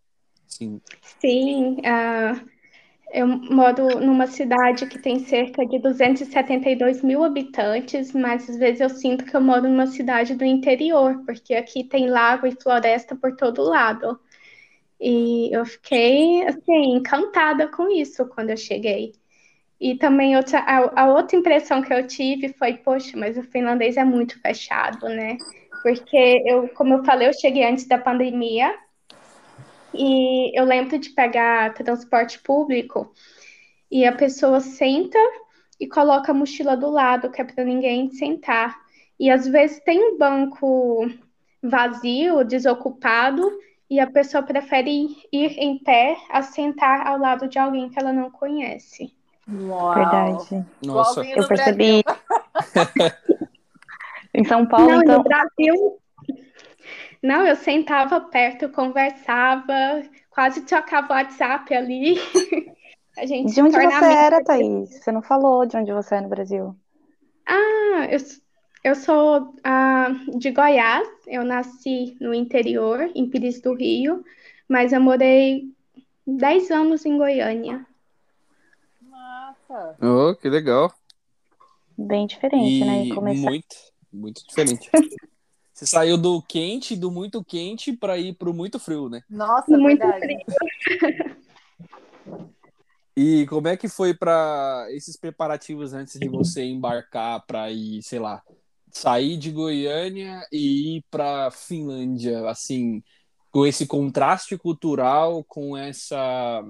Sim. 0.46 0.80
Sim, 1.20 1.76
uh, 1.80 2.57
eu 3.12 3.26
moro 3.26 4.00
numa 4.00 4.26
cidade 4.26 4.86
que 4.86 4.98
tem 4.98 5.20
cerca 5.20 5.66
de 5.66 5.78
272 5.78 7.02
mil 7.02 7.24
habitantes, 7.24 8.12
mas 8.12 8.48
às 8.48 8.56
vezes 8.56 8.80
eu 8.80 8.90
sinto 8.90 9.24
que 9.24 9.34
eu 9.34 9.40
moro 9.40 9.62
numa 9.62 9.86
cidade 9.86 10.34
do 10.34 10.44
interior, 10.44 11.22
porque 11.24 11.54
aqui 11.54 11.84
tem 11.84 12.08
lago 12.08 12.46
e 12.46 12.52
floresta 12.52 13.16
por 13.16 13.34
todo 13.36 13.62
lado. 13.62 14.18
E 15.00 15.54
eu 15.54 15.64
fiquei, 15.64 16.46
assim, 16.46 16.96
encantada 16.96 17.68
com 17.68 17.88
isso 17.90 18.26
quando 18.28 18.50
eu 18.50 18.56
cheguei. 18.56 19.14
E 19.80 19.96
também 19.96 20.36
outra, 20.36 20.58
a, 20.60 21.02
a 21.02 21.12
outra 21.12 21.36
impressão 21.36 21.82
que 21.82 21.92
eu 21.94 22.06
tive 22.06 22.52
foi, 22.54 22.74
poxa, 22.78 23.16
mas 23.16 23.38
o 23.38 23.42
finlandês 23.44 23.96
é 23.96 24.04
muito 24.04 24.40
fechado, 24.40 25.08
né? 25.08 25.36
Porque 25.82 26.42
eu, 26.46 26.68
como 26.70 26.94
eu 26.94 27.04
falei, 27.04 27.28
eu 27.28 27.32
cheguei 27.32 27.64
antes 27.64 27.86
da 27.86 27.96
pandemia, 27.98 28.74
e 29.98 30.58
eu 30.58 30.64
lembro 30.64 30.98
de 30.98 31.10
pegar 31.10 31.74
transporte 31.74 32.38
público 32.38 33.12
e 33.90 34.06
a 34.06 34.12
pessoa 34.12 34.60
senta 34.60 35.18
e 35.80 35.86
coloca 35.86 36.32
a 36.32 36.34
mochila 36.34 36.76
do 36.76 36.90
lado, 36.90 37.30
que 37.30 37.40
é 37.40 37.44
para 37.44 37.64
ninguém 37.64 38.10
sentar. 38.10 38.76
E 39.18 39.30
às 39.30 39.46
vezes 39.46 39.80
tem 39.80 40.12
um 40.12 40.18
banco 40.18 41.08
vazio, 41.62 42.44
desocupado, 42.44 43.50
e 43.90 43.98
a 43.98 44.06
pessoa 44.06 44.42
prefere 44.42 45.16
ir 45.32 45.58
em 45.58 45.78
pé 45.78 46.16
a 46.30 46.42
sentar 46.42 47.06
ao 47.06 47.18
lado 47.18 47.48
de 47.48 47.58
alguém 47.58 47.88
que 47.88 47.98
ela 47.98 48.12
não 48.12 48.30
conhece. 48.30 49.12
Uau. 49.50 49.94
Verdade. 49.94 50.66
Nossa, 50.84 51.24
eu 51.24 51.48
percebi. 51.48 52.04
em 54.34 54.44
São 54.44 54.66
Paulo, 54.66 54.88
não, 54.88 55.02
então. 55.02 55.18
No 55.18 55.24
Brasil, 55.24 55.98
não, 57.22 57.46
eu 57.46 57.56
sentava 57.56 58.20
perto, 58.20 58.68
conversava, 58.68 60.02
quase 60.30 60.62
trocava 60.62 61.12
o 61.12 61.16
WhatsApp 61.16 61.74
ali. 61.74 62.16
A 63.18 63.26
gente 63.26 63.52
de 63.52 63.60
onde 63.60 63.74
você 63.74 64.04
era, 64.04 64.44
Thaís? 64.44 64.90
Você 64.90 65.10
não 65.10 65.20
falou 65.20 65.66
de 65.66 65.76
onde 65.76 65.92
você 65.92 66.14
é 66.14 66.20
no 66.20 66.28
Brasil. 66.28 66.76
Ah, 67.44 68.06
eu, 68.08 68.18
eu 68.84 68.94
sou 68.94 69.42
uh, 69.42 70.38
de 70.38 70.52
Goiás, 70.52 71.08
eu 71.26 71.42
nasci 71.42 72.16
no 72.20 72.32
interior, 72.32 73.10
em 73.16 73.28
Pires 73.28 73.60
do 73.60 73.74
Rio, 73.74 74.24
mas 74.68 74.92
eu 74.92 75.00
morei 75.00 75.64
10 76.24 76.70
anos 76.70 77.04
em 77.04 77.18
Goiânia. 77.18 77.84
Massa! 79.02 79.96
Oh, 80.00 80.36
que 80.36 80.48
legal. 80.48 80.92
Bem 81.96 82.28
diferente, 82.28 82.84
né, 82.84 83.04
e 83.04 83.08
né? 83.08 83.14
Começar... 83.16 83.50
Muito, 83.50 83.76
muito 84.12 84.46
diferente. 84.46 84.88
Você 85.78 85.86
saiu 85.86 86.18
do 86.18 86.42
quente, 86.42 86.96
do 86.96 87.08
muito 87.08 87.44
quente, 87.44 87.92
para 87.92 88.18
ir 88.18 88.34
pro 88.34 88.52
muito 88.52 88.80
frio, 88.80 89.08
né? 89.08 89.22
Nossa, 89.30 89.78
muito 89.78 90.00
verdade. 90.00 90.44
frio. 90.82 91.36
E 93.16 93.46
como 93.46 93.68
é 93.68 93.76
que 93.76 93.88
foi 93.88 94.12
para 94.12 94.88
esses 94.90 95.16
preparativos 95.16 95.94
antes 95.94 96.18
de 96.18 96.28
você 96.28 96.64
embarcar 96.64 97.46
para 97.46 97.70
ir, 97.70 98.02
sei 98.02 98.18
lá, 98.18 98.42
sair 98.90 99.36
de 99.36 99.52
Goiânia 99.52 100.44
e 100.50 100.96
ir 100.96 101.04
para 101.12 101.48
Finlândia, 101.52 102.50
assim, 102.50 103.00
com 103.52 103.64
esse 103.64 103.86
contraste 103.86 104.58
cultural, 104.58 105.44
com 105.44 105.76
essa 105.76 106.64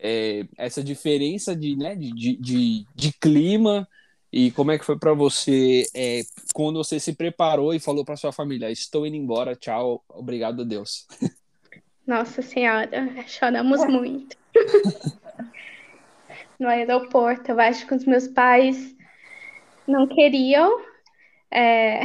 é, 0.00 0.48
essa 0.58 0.82
diferença 0.82 1.54
de, 1.54 1.76
né, 1.76 1.94
de, 1.94 2.36
de, 2.36 2.86
de 2.92 3.12
clima 3.20 3.86
e 4.32 4.50
como 4.52 4.70
é 4.70 4.78
que 4.78 4.84
foi 4.84 4.98
para 4.98 5.12
você 5.12 5.84
é, 5.94 6.22
quando 6.54 6.82
você 6.82 6.98
se 6.98 7.12
preparou 7.14 7.74
e 7.74 7.80
falou 7.80 8.04
para 8.04 8.16
sua 8.16 8.32
família: 8.32 8.70
estou 8.70 9.06
indo 9.06 9.16
embora, 9.16 9.54
tchau, 9.54 10.02
obrigado 10.08 10.62
a 10.62 10.64
Deus? 10.64 11.06
Nossa 12.06 12.40
Senhora, 12.40 12.88
choramos 13.26 13.84
muito. 13.86 14.36
no 16.58 16.68
aeroporto, 16.68 17.50
eu 17.50 17.60
acho 17.60 17.86
que 17.86 17.94
os 17.94 18.04
meus 18.04 18.28
pais 18.28 18.94
não 19.86 20.06
queriam, 20.06 20.80
é, 21.50 22.04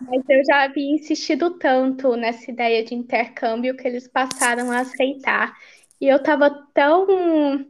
mas 0.00 0.22
eu 0.28 0.44
já 0.44 0.62
havia 0.62 0.94
insistido 0.94 1.58
tanto 1.58 2.16
nessa 2.16 2.50
ideia 2.50 2.84
de 2.84 2.94
intercâmbio 2.94 3.76
que 3.76 3.86
eles 3.86 4.08
passaram 4.08 4.70
a 4.70 4.80
aceitar. 4.80 5.52
E 6.00 6.06
eu 6.06 6.16
estava 6.16 6.50
tão 6.72 7.66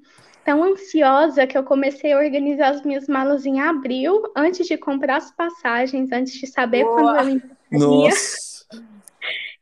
tão 0.46 0.62
ansiosa 0.62 1.44
que 1.44 1.58
eu 1.58 1.64
comecei 1.64 2.12
a 2.12 2.18
organizar 2.18 2.68
as 2.68 2.82
minhas 2.82 3.08
malas 3.08 3.44
em 3.44 3.60
abril, 3.60 4.22
antes 4.36 4.68
de 4.68 4.78
comprar 4.78 5.16
as 5.16 5.32
passagens, 5.32 6.12
antes 6.12 6.34
de 6.34 6.46
saber 6.46 6.84
Boa. 6.84 6.94
quando 6.94 7.18
eu 7.18 7.28
embarcaria. 7.34 7.78
Nossa. 7.80 8.64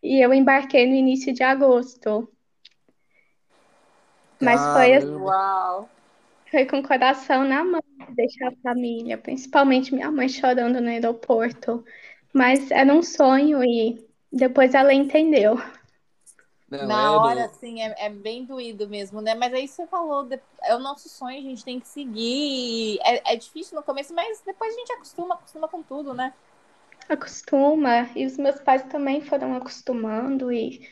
E 0.03 0.21
eu 0.21 0.35
embarquei 0.35 0.87
no 0.87 0.95
início 0.95 1.33
de 1.33 1.43
agosto. 1.43 2.31
Mas 4.39 4.61
foi 4.61 4.93
assim, 4.93 5.17
Uau. 5.17 5.89
foi 6.51 6.67
com 6.67 6.81
o 6.81 6.87
coração 6.87 7.45
na 7.45 7.65
mão 7.65 7.83
deixar 8.11 8.49
a 8.49 8.57
família, 8.63 9.17
principalmente 9.17 9.95
minha 9.95 10.11
mãe 10.11 10.29
chorando 10.29 10.83
no 10.83 10.89
aeroporto. 10.91 11.83
Mas 12.31 12.71
era 12.71 12.93
um 12.93 13.03
sonho 13.03 13.65
e 13.65 14.07
depois 14.31 14.75
ela 14.75 14.93
entendeu. 14.93 15.59
Não, 16.79 16.87
Na 16.87 17.05
é 17.05 17.11
hora, 17.11 17.49
do... 17.49 17.51
assim, 17.51 17.81
é, 17.81 18.07
é, 18.07 18.11
bem 18.11 18.45
doído 18.45 18.89
mesmo, 18.89 19.21
né? 19.21 19.35
Mas 19.35 19.53
aí 19.55 19.69
você 19.69 19.87
falou, 19.87 20.29
é 20.63 20.75
o 20.75 20.79
nosso 20.79 21.09
sonho, 21.09 21.39
a 21.39 21.43
gente 21.43 21.65
tem 21.65 21.79
que 21.79 21.89
seguir. 21.89 22.99
É, 23.03 23.35
é 23.35 23.37
difícil 23.37 23.77
no 23.77 23.83
começo, 23.83 24.15
mas 24.15 24.43
depois 24.45 24.75
a 24.75 24.79
gente 24.79 24.93
acostuma, 24.93 25.35
acostuma 25.35 25.69
com 25.69 25.83
tudo, 25.83 26.15
né? 26.15 26.33
Acostuma. 27.09 28.09
E 28.17 28.27
os 28.27 28.37
meus 28.37 28.61
pais 28.61 28.83
também 28.85 29.21
foram 29.21 29.55
acostumando. 29.55 30.51
E 30.51 30.89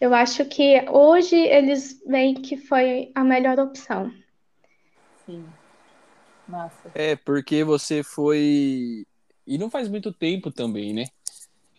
eu 0.00 0.14
acho 0.14 0.44
que 0.44 0.84
hoje 0.90 1.36
eles 1.36 2.02
veem 2.06 2.34
que 2.34 2.56
foi 2.56 3.10
a 3.14 3.24
melhor 3.24 3.58
opção. 3.58 4.12
Sim. 5.24 5.44
Massa. 6.48 6.90
É, 6.94 7.16
porque 7.16 7.64
você 7.64 8.02
foi. 8.02 9.04
E 9.46 9.58
não 9.58 9.70
faz 9.70 9.88
muito 9.88 10.12
tempo 10.12 10.50
também, 10.50 10.92
né? 10.92 11.06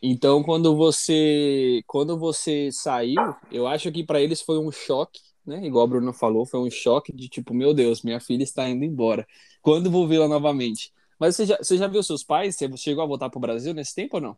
Então, 0.02 0.44
quando 0.44 0.76
você 0.76 1.82
quando 1.88 2.18
você 2.18 2.70
saiu, 2.72 3.36
eu 3.52 3.68
acho 3.68 3.92
que 3.92 4.04
para 4.04 4.22
eles 4.22 4.42
foi 4.42 4.60
um 4.60 4.72
choque, 4.72 5.22
né? 5.46 5.66
Igual 5.66 5.86
a 5.86 5.88
Bruno 5.88 6.14
falou, 6.14 6.46
foi 6.46 6.60
um 6.60 6.70
choque 6.70 7.12
de 7.12 7.28
tipo, 7.28 7.54
meu 7.54 7.74
Deus, 7.74 8.02
minha 8.04 8.20
filha 8.20 8.44
está 8.44 8.68
indo 8.70 8.84
embora. 8.84 9.28
Quando 9.62 9.90
vou 9.92 10.08
vê-la 10.08 10.28
novamente? 10.28 10.94
Mas 11.20 11.36
você 11.36 11.46
já, 11.46 11.58
você 11.58 11.78
já 11.78 11.88
viu 11.88 12.04
seus 12.04 12.24
pais? 12.24 12.56
Você 12.56 12.70
chegou 12.78 13.04
a 13.04 13.08
voltar 13.08 13.30
para 13.30 13.38
o 13.38 13.42
Brasil 13.42 13.74
nesse 13.74 13.96
tempo 13.96 14.18
ou 14.18 14.22
não? 14.22 14.38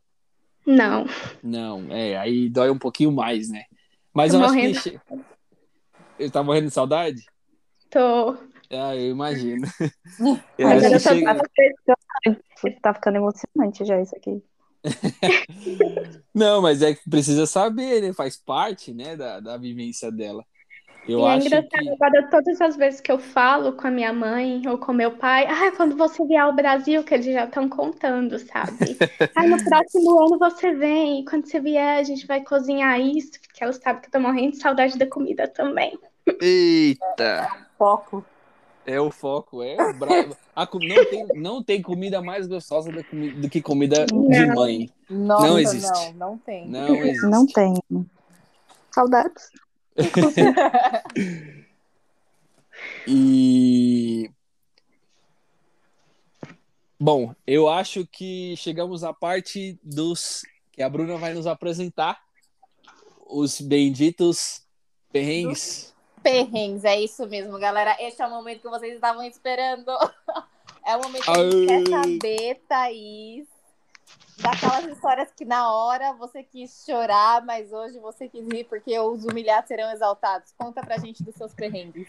Não. 0.66 1.06
Não, 1.44 1.92
é, 1.92 2.18
aí 2.18 2.50
dói 2.50 2.70
um 2.70 2.78
pouquinho 2.78 3.12
mais, 3.12 3.50
né? 3.50 3.66
Mas 4.14 4.32
Tô 4.32 4.38
eu 4.38 4.42
morrendo. 4.42 4.78
acho 4.78 4.92
que. 4.92 5.00
Ele 6.18 6.30
tá 6.30 6.44
morrendo 6.44 6.68
de 6.68 6.74
saudade? 6.74 7.26
Tô. 7.90 8.38
Ah, 8.72 8.96
eu 8.96 9.12
imagino. 9.12 9.68
Mas 10.60 10.84
eu 10.92 11.00
chega... 11.00 11.42
tá 12.82 12.94
ficando 12.94 13.18
emocionante 13.18 13.86
já 13.86 14.02
isso 14.02 14.16
aqui. 14.16 14.44
Não, 16.34 16.62
mas 16.62 16.82
é 16.82 16.94
que 16.94 17.10
precisa 17.10 17.46
saber, 17.46 18.02
né? 18.02 18.14
Faz 18.14 18.38
parte, 18.38 18.94
né, 18.94 19.16
da, 19.16 19.40
da 19.40 19.58
vivência 19.58 20.12
dela. 20.12 20.44
Eu 21.08 21.20
e 21.20 21.24
é 21.24 21.28
acho 21.28 21.48
engraçado 21.48 21.70
que. 21.70 21.90
agora, 21.90 22.30
todas 22.30 22.62
as 22.62 22.76
vezes 22.76 23.02
que 23.02 23.12
eu 23.12 23.18
falo 23.18 23.74
com 23.74 23.88
a 23.88 23.92
minha 23.92 24.14
mãe 24.14 24.62
ou 24.68 24.78
com 24.78 24.94
meu 24.94 25.12
pai, 25.18 25.46
ah, 25.48 25.72
quando 25.76 25.96
você 25.96 26.24
vier 26.26 26.42
ao 26.42 26.54
Brasil, 26.54 27.04
que 27.04 27.14
eles 27.14 27.26
já 27.26 27.46
estão 27.46 27.68
contando, 27.68 28.38
sabe? 28.40 28.98
Ah, 29.36 29.48
no 29.48 29.64
próximo 29.64 30.26
ano 30.26 30.38
você 30.38 30.74
vem, 30.74 31.22
e 31.22 31.26
quando 31.26 31.46
você 31.46 31.60
vier, 31.60 32.00
a 32.00 32.04
gente 32.04 32.28
vai 32.28 32.44
cozinhar 32.44 33.00
isso, 33.00 33.40
porque 33.42 33.64
elas 33.64 33.78
sabem 33.78 34.02
que 34.02 34.08
eu 34.08 34.12
tô 34.12 34.20
morrendo 34.20 34.52
de 34.52 34.58
saudade 34.58 34.98
da 34.98 35.08
comida 35.08 35.48
também. 35.48 35.98
Eita! 36.42 37.68
Foco. 37.78 38.26
É 38.26 38.39
o 38.98 39.12
foco, 39.12 39.62
é 39.62 39.76
o 39.76 39.94
bravo. 39.94 40.38
A 40.56 40.66
com- 40.66 40.80
não, 40.80 41.06
tem, 41.10 41.26
não 41.36 41.62
tem 41.62 41.82
comida 41.82 42.22
mais 42.22 42.48
gostosa 42.48 42.90
do, 42.94 43.04
comi- 43.04 43.32
do 43.32 43.50
que 43.50 43.62
comida 43.62 44.06
de 44.06 44.14
Não. 44.14 44.56
mãe. 44.56 44.90
Nossa, 45.10 45.44
Não 45.44 45.50
não, 45.52 45.60
existe. 45.60 46.14
não, 46.14 46.38
tem. 46.38 46.68
Não 46.70 46.96
existe. 47.04 47.26
Não 47.28 47.46
tem. 47.46 47.74
Saudades. 48.92 49.50
E. 53.08 54.30
Bom, 57.00 57.34
eu 57.48 57.70
acho 57.70 58.06
que 58.08 58.56
chegamos 58.58 59.04
à 59.04 59.14
parte 59.14 59.80
dos 59.84 60.42
que 60.72 60.82
a 60.82 60.90
Bruna 60.90 61.18
vai 61.18 61.34
nos 61.34 61.48
apresentar. 61.48 62.20
Os 63.26 63.62
benditos 63.62 64.62
perrengues. 65.12 65.94
Perrengues, 66.22 66.84
é 66.84 67.00
isso 67.00 67.28
mesmo, 67.28 67.58
galera. 67.60 67.96
Este 68.00 68.22
é 68.22 68.28
o 68.28 68.30
momento 68.30 68.62
que 68.62 68.70
vocês 68.70 68.94
estavam 68.94 69.24
esperando. 69.24 69.92
É 70.86 70.96
o 70.96 71.04
momento 71.04 71.24
que 71.24 71.30
a 71.30 71.36
gente 71.36 71.68
quer 71.68 71.88
saber, 71.88 72.62
Thaís, 72.68 73.48
daquelas 74.38 74.86
histórias 74.86 75.30
que 75.36 75.46
na 75.46 75.72
hora 75.72 76.14
você 76.14 76.42
quis 76.42 76.84
chorar, 76.84 77.46
mas 77.46 77.72
hoje 77.72 78.00
você 78.00 78.28
quis 78.28 78.48
rir 78.48 78.64
porque 78.64 78.98
os 78.98 79.24
humilhados 79.24 79.68
serão 79.68 79.92
exaltados. 79.92 80.52
Conta 80.58 80.82
pra 80.82 80.98
gente 80.98 81.22
dos 81.22 81.36
seus 81.36 81.54
perrengues. 81.54 82.08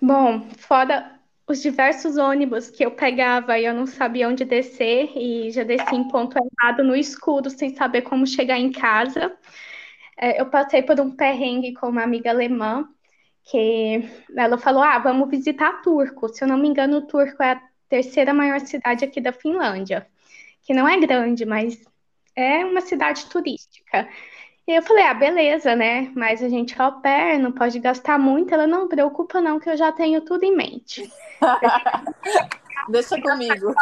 Bom, 0.00 0.48
fora 0.58 1.18
os 1.50 1.60
diversos 1.60 2.16
ônibus 2.16 2.70
que 2.70 2.84
eu 2.84 2.92
pegava 2.92 3.58
e 3.58 3.64
eu 3.64 3.74
não 3.74 3.86
sabia 3.86 4.28
onde 4.28 4.44
descer, 4.44 5.10
e 5.16 5.50
já 5.50 5.64
desci 5.64 5.96
em 5.96 6.06
ponto 6.06 6.38
errado 6.38 6.84
no 6.84 6.94
escuro, 6.94 7.50
sem 7.50 7.74
saber 7.74 8.02
como 8.02 8.26
chegar 8.26 8.56
em 8.56 8.70
casa. 8.70 9.36
É, 10.16 10.40
eu 10.40 10.46
passei 10.46 10.82
por 10.82 11.00
um 11.00 11.10
perrengue 11.10 11.74
com 11.74 11.88
uma 11.88 12.04
amiga 12.04 12.30
alemã, 12.30 12.88
que 13.44 14.08
ela 14.36 14.58
falou: 14.58 14.82
Ah, 14.82 14.98
vamos 14.98 15.28
visitar 15.28 15.82
Turco. 15.82 16.28
Se 16.28 16.44
eu 16.44 16.48
não 16.48 16.58
me 16.58 16.68
engano, 16.68 17.06
Turco 17.06 17.42
é 17.42 17.52
a 17.52 17.62
terceira 17.88 18.32
maior 18.32 18.60
cidade 18.60 19.04
aqui 19.04 19.20
da 19.20 19.32
Finlândia, 19.32 20.06
que 20.62 20.72
não 20.72 20.88
é 20.88 20.98
grande, 20.98 21.44
mas 21.44 21.82
é 22.36 22.64
uma 22.64 22.80
cidade 22.80 23.26
turística. 23.26 24.08
E 24.66 24.72
eu 24.72 24.82
falei, 24.82 25.04
ah, 25.04 25.14
beleza, 25.14 25.74
né? 25.74 26.12
Mas 26.14 26.42
a 26.42 26.48
gente 26.48 26.78
é 26.78 26.82
au 26.82 27.00
pair, 27.00 27.40
não 27.40 27.50
pode 27.50 27.78
gastar 27.80 28.18
muito. 28.18 28.54
Ela, 28.54 28.68
não 28.68 28.86
preocupa 28.86 29.40
não, 29.40 29.58
que 29.58 29.68
eu 29.68 29.76
já 29.76 29.90
tenho 29.90 30.20
tudo 30.20 30.44
em 30.44 30.54
mente. 30.54 31.10
Deixa 32.88 33.20
comigo. 33.20 33.74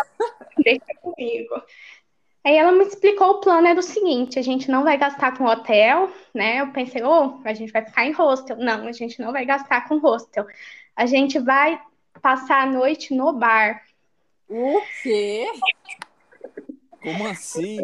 Deixa 0.65 0.95
comigo. 1.03 1.63
Aí 2.45 2.57
ela 2.57 2.73
me 2.73 2.85
explicou 2.85 3.31
o 3.31 3.41
plano 3.41 3.67
era 3.67 3.79
o 3.79 3.83
seguinte, 3.83 4.39
a 4.39 4.43
gente 4.43 4.71
não 4.71 4.85
vai 4.85 4.97
gastar 4.97 5.37
com 5.37 5.45
hotel, 5.45 6.11
né? 6.33 6.61
Eu 6.61 6.73
pensei, 6.73 7.03
oh, 7.03 7.41
a 7.45 7.53
gente 7.53 7.73
vai 7.73 7.85
ficar 7.85 8.07
em 8.07 8.13
hostel. 8.13 8.57
Não, 8.57 8.87
a 8.87 8.93
gente 8.93 9.21
não 9.21 9.33
vai 9.33 9.45
gastar 9.45 9.87
com 9.87 9.99
hostel. 9.99 10.47
A 10.97 11.05
gente 11.05 11.39
vai 11.39 11.81
passar 12.23 12.63
a 12.63 12.67
noite 12.67 13.15
no 13.15 13.33
bar. 13.33 13.83
O 14.49 14.81
quê? 15.03 15.47
Como 17.03 17.27
assim? 17.27 17.79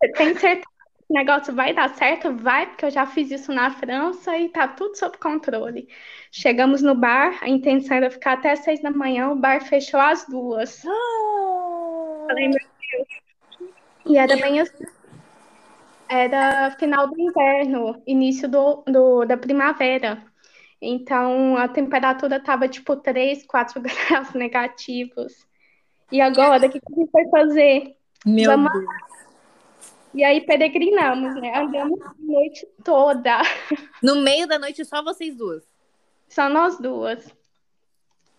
Você 0.00 0.12
tem 0.12 0.34
certeza 0.34 0.66
que 0.66 1.12
o 1.12 1.14
negócio 1.14 1.54
vai 1.54 1.72
dar 1.72 1.94
certo? 1.94 2.34
Vai, 2.36 2.66
porque 2.66 2.84
eu 2.86 2.90
já 2.90 3.06
fiz 3.06 3.30
isso 3.30 3.52
na 3.52 3.70
França 3.70 4.36
e 4.36 4.48
tá 4.48 4.66
tudo 4.66 4.96
sob 4.96 5.16
controle. 5.18 5.88
Chegamos 6.30 6.82
no 6.82 6.94
bar, 6.94 7.38
a 7.40 7.48
intenção 7.48 7.96
era 7.96 8.10
ficar 8.10 8.32
até 8.32 8.56
seis 8.56 8.82
da 8.82 8.90
manhã, 8.90 9.30
o 9.30 9.36
bar 9.36 9.62
fechou 9.62 10.00
às 10.00 10.26
duas. 10.26 10.82
Falei, 12.32 12.48
meu 12.48 12.58
Deus. 12.58 13.72
E 14.06 14.16
era 14.18 14.36
bem 14.36 14.60
assim. 14.60 14.84
Era 16.08 16.70
final 16.78 17.08
do 17.08 17.18
inverno, 17.20 18.02
início 18.06 18.48
do, 18.48 18.82
do- 18.86 19.24
da 19.24 19.36
primavera. 19.36 20.22
Então 20.80 21.56
a 21.56 21.68
temperatura 21.68 22.40
tava 22.40 22.68
tipo 22.68 22.96
3, 22.96 23.46
4 23.46 23.80
graus 24.08 24.32
negativos. 24.34 25.46
E 26.10 26.20
agora, 26.20 26.66
o 26.66 26.70
que 26.70 26.80
que 26.80 26.92
a 26.92 26.96
gente 27.00 27.10
vai 27.10 27.28
fazer? 27.30 27.96
Meu 28.26 28.50
Vamos- 28.50 28.72
Deus. 28.72 28.84
E 30.14 30.22
aí 30.22 30.42
peregrinamos, 30.42 31.34
né? 31.40 31.56
Andamos 31.56 31.98
a 32.02 32.12
noite 32.18 32.66
toda, 32.84 33.40
No 34.02 34.16
meio 34.16 34.46
da 34.46 34.58
noite, 34.58 34.84
só 34.84 35.02
vocês 35.02 35.34
duas. 35.34 35.62
só 36.28 36.50
nós 36.50 36.78
duas. 36.78 37.34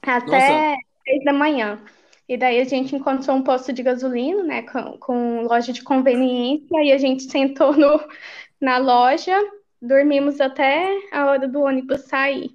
Até 0.03 0.75
seis 1.03 1.23
da 1.23 1.33
manhã. 1.33 1.79
E 2.27 2.37
daí 2.37 2.59
a 2.59 2.63
gente 2.63 2.95
encontrou 2.95 3.35
um 3.35 3.43
posto 3.43 3.73
de 3.73 3.83
gasolina, 3.83 4.43
né? 4.43 4.61
Com, 4.63 4.97
com 4.97 5.41
loja 5.43 5.73
de 5.73 5.83
conveniência, 5.83 6.81
e 6.81 6.91
a 6.91 6.97
gente 6.97 7.23
sentou 7.23 7.73
no, 7.73 7.99
na 8.59 8.77
loja, 8.77 9.37
dormimos 9.81 10.39
até 10.39 10.87
a 11.11 11.25
hora 11.25 11.47
do 11.47 11.61
ônibus 11.61 12.01
sair. 12.01 12.49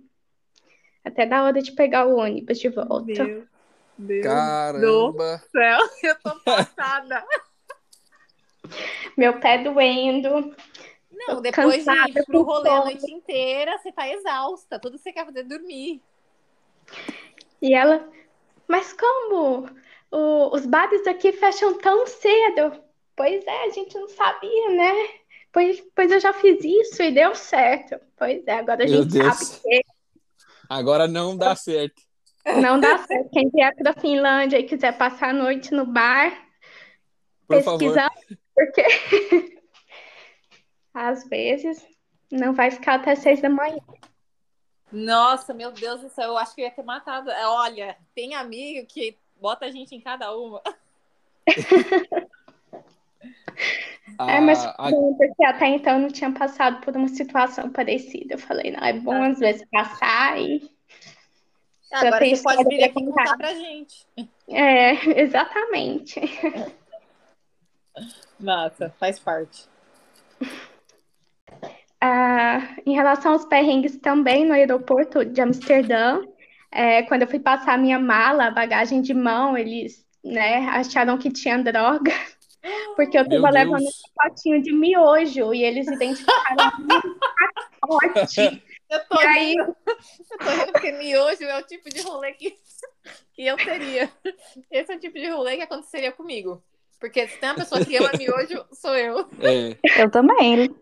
Até 1.05 1.27
da 1.27 1.45
hora 1.45 1.63
de 1.63 1.73
pegar 1.73 2.07
o 2.07 2.17
ônibus 2.17 2.59
de 2.59 2.69
volta. 2.69 3.05
Deus. 3.05 3.45
Deus 3.99 4.25
Caramba! 4.25 5.37
do 5.39 5.51
céu, 5.51 5.79
eu 6.05 6.17
tô 6.23 6.41
passada. 6.41 7.25
Meu 9.17 9.41
pé 9.41 9.59
doendo. 9.59 10.55
Não, 11.11 11.43
depois 11.43 11.85
de 11.85 11.91
ir 11.91 12.25
pro 12.25 12.43
rolê 12.43 12.71
a 12.71 12.85
noite 12.85 13.11
inteira, 13.11 13.77
você 13.77 13.91
tá 13.91 14.09
exausta. 14.09 14.79
Tudo 14.79 14.97
que 14.97 15.03
você 15.03 15.13
quer 15.13 15.27
fazer 15.27 15.41
é 15.41 15.43
dormir. 15.43 16.01
E 17.61 17.75
ela, 17.75 18.09
mas 18.69 18.93
como? 18.93 19.69
O- 20.11 20.55
os 20.55 20.65
bares 20.67 21.07
aqui 21.07 21.33
fecham 21.33 21.77
tão 21.79 22.07
cedo? 22.07 22.83
Pois 23.17 23.45
é, 23.47 23.65
a 23.65 23.71
gente 23.71 23.99
não 23.99 24.09
sabia, 24.09 24.69
né? 24.71 24.93
Pois, 25.53 25.81
pois 25.95 26.13
eu 26.13 26.21
já 26.21 26.33
fiz 26.33 26.63
isso 26.65 27.03
e 27.03 27.11
deu 27.13 27.35
certo. 27.35 27.99
Pois 28.17 28.47
é, 28.47 28.53
agora 28.55 28.85
a 28.85 28.87
Meu 28.87 29.03
gente 29.03 29.13
Deus. 29.13 29.37
sabe 29.37 29.61
que 29.63 29.85
Agora 30.69 31.09
não 31.09 31.37
dá 31.37 31.57
certo. 31.57 32.01
não 32.63 32.79
dá 32.79 32.99
certo. 32.99 33.31
Quem 33.31 33.49
vier 33.51 33.75
para 33.75 33.91
a 33.91 34.01
Finlândia 34.01 34.59
e 34.59 34.65
quiser 34.65 34.97
passar 34.97 35.31
a 35.31 35.33
noite 35.33 35.73
no 35.73 35.87
bar, 35.87 36.31
Por 37.47 37.63
favor. 37.63 37.79
pesquisando, 37.79 38.39
porque 38.55 38.85
às 40.95 41.27
vezes 41.29 41.85
não 42.31 42.53
vai 42.53 42.71
ficar 42.71 42.95
até 42.97 43.15
seis 43.15 43.41
da 43.41 43.49
manhã. 43.49 43.79
Nossa, 44.91 45.53
meu 45.53 45.71
Deus 45.71 46.01
do 46.01 46.09
céu, 46.09 46.29
eu 46.31 46.39
acho 46.39 46.55
que 46.55 46.63
eu 46.63 46.65
ia 46.65 46.71
ter 46.71 46.83
matado. 46.83 47.31
É, 47.31 47.47
Olha, 47.47 47.97
tem 48.15 48.35
amigo 48.35 48.87
que 48.87 49.17
bota 49.41 49.67
a 49.67 49.71
gente 49.71 49.95
em 49.95 50.01
cada 50.01 50.35
uma. 50.37 50.63
É, 54.21 54.41
mas 54.41 54.65
A- 54.65 54.75
a- 54.79 54.91
bom, 54.91 55.15
porque 55.15 55.45
até 55.45 55.67
então 55.69 55.95
eu 55.95 56.01
não 56.01 56.09
tinha 56.09 56.33
passado 56.33 56.81
por 56.81 56.97
uma 56.97 57.09
situação 57.09 57.71
parecida. 57.71 58.35
Eu 58.35 58.39
falei, 58.39 58.73
não, 58.73 58.85
é 58.85 58.93
bom 58.93 59.23
às 59.23 59.39
vezes 59.39 59.65
passar 59.71 60.41
e. 60.41 60.69
Agora 61.93 62.19
tem 62.19 62.35
você 62.35 62.43
pode 62.43 62.65
vir 62.65 62.79
pra 62.79 62.87
aqui 62.87 62.95
contar. 62.95 63.23
contar 63.25 63.37
pra 63.37 63.55
gente. 63.55 64.07
É, 64.49 64.93
exatamente. 65.23 66.21
Massa, 68.41 68.93
faz 68.99 69.19
parte. 69.21 69.69
Ah, 72.01 72.77
em 72.87 72.95
relação 72.95 73.33
aos 73.33 73.45
perrengues 73.45 73.97
também 73.99 74.47
no 74.47 74.53
aeroporto 74.53 75.25
de 75.25 75.41
Amsterdã, 75.41 76.23
é, 76.71 77.03
quando 77.05 77.23
eu 77.23 77.29
fui 77.29 77.41
passar 77.41 77.75
a 77.75 77.79
minha 77.79 77.99
mala, 77.99 78.51
bagagem 78.51 79.03
de 79.03 79.13
mão, 79.13 79.57
eles, 79.57 80.07
né, 80.23 80.59
acharam 80.69 81.19
que 81.19 81.31
tinha 81.31 81.59
droga, 81.59 82.13
porque 82.95 83.19
eu 83.19 83.23
estava 83.23 83.51
levando 83.51 83.83
um 83.83 83.91
potinho 84.15 84.63
de 84.63 84.73
miojo 84.73 85.53
e 85.53 85.65
eles 85.65 85.89
identificaram 85.89 86.67
um 86.79 86.87
pacote. 87.81 88.63
Eu 88.91 89.05
tô 89.07 89.21
E 89.21 89.27
aí, 89.27 89.51
rindo, 89.51 89.77
eu 90.31 90.39
tô 90.39 90.51
rindo 90.51 90.73
porque 90.73 90.93
miojo 90.93 91.45
é 91.45 91.59
o 91.59 91.63
tipo 91.63 91.91
de 91.91 92.01
rolê 92.01 92.33
que, 92.33 92.57
que 93.35 93.45
eu 93.45 93.59
teria. 93.59 94.11
Esse 94.71 94.93
é 94.93 94.97
o 94.97 94.99
tipo 94.99 95.19
de 95.19 95.29
rolê 95.29 95.57
que 95.59 95.63
aconteceria 95.65 96.11
comigo. 96.11 96.65
Porque 96.99 97.29
se 97.29 97.39
tem 97.39 97.51
uma 97.51 97.57
pessoa 97.57 97.83
que 97.83 97.97
ama 97.97 98.15
miojo, 98.15 98.65
sou 98.73 98.97
eu. 98.97 99.29
é, 99.43 99.77
Eu 100.03 100.11
também. 100.11 100.75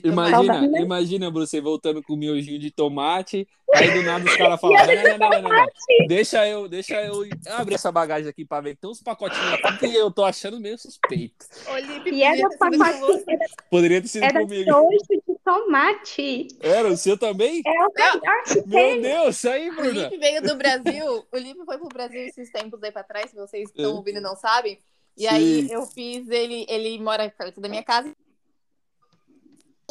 De 0.00 0.10
tomate. 0.10 0.30
imagina, 0.30 0.54
Saudade. 0.60 0.82
imagina 0.82 1.30
você 1.30 1.60
voltando 1.60 2.02
com 2.02 2.14
o 2.14 2.16
miojinho 2.16 2.58
de 2.58 2.70
tomate, 2.70 3.46
aí 3.74 3.90
do 3.92 4.02
nada 4.02 4.24
os 4.24 4.34
caras 4.36 4.60
falam, 4.60 4.76
não, 4.76 5.18
não, 5.18 5.42
não, 5.42 5.48
não. 5.50 5.66
Deixa 6.08 6.46
eu, 6.48 6.68
deixa 6.68 6.94
eu 7.04 7.22
abrir 7.52 7.74
essa 7.74 7.90
bagagem 7.92 8.28
aqui 8.28 8.44
pra 8.44 8.60
ver. 8.60 8.76
Tem 8.76 8.88
uns 8.90 9.02
pacotinhos 9.02 9.52
aqui 9.54 9.78
que 9.78 9.94
eu 9.94 10.10
tô 10.10 10.24
achando 10.24 10.60
meio 10.60 10.78
suspeito. 10.78 11.46
Olipe 11.68 12.10
e 12.10 12.22
era 12.22 12.36
você. 12.48 12.56
pacote, 12.58 13.24
era, 13.28 13.44
Poderia 13.70 14.00
ter 14.02 14.08
sido 14.08 14.24
era 14.24 14.40
comigo. 14.40 14.64
miojo 14.64 14.98
de 15.10 15.36
tomate. 15.44 16.48
Era 16.60 16.88
o 16.88 16.96
seu 16.96 17.16
também? 17.18 17.62
É 17.66 17.70
o 17.70 17.92
melhor 17.94 18.66
Meu 18.66 18.86
tem. 18.92 19.00
Deus, 19.02 19.44
aí, 19.44 19.70
O 19.70 19.74
Bruna. 19.74 20.02
Lipe 20.04 20.18
veio 20.18 20.42
do 20.42 20.56
Brasil. 20.56 21.26
O 21.32 21.36
Lipe 21.38 21.64
foi 21.64 21.78
pro 21.78 21.88
Brasil 21.88 22.20
esses 22.22 22.50
tempos 22.50 22.82
aí 22.82 22.90
pra 22.92 23.02
trás, 23.04 23.30
se 23.30 23.36
vocês 23.36 23.68
estão 23.68 23.84
É. 23.90 23.94
ouvindo 23.94 24.18
e 24.18 24.22
não 24.22 24.36
sabem. 24.36 24.78
E 25.16 25.22
Sim. 25.22 25.28
aí 25.28 25.70
eu 25.70 25.82
fiz 25.86 26.28
ele, 26.28 26.66
ele 26.68 26.98
mora 26.98 27.28
perto 27.30 27.60
da 27.60 27.68
minha 27.68 27.82
casa. 27.82 28.14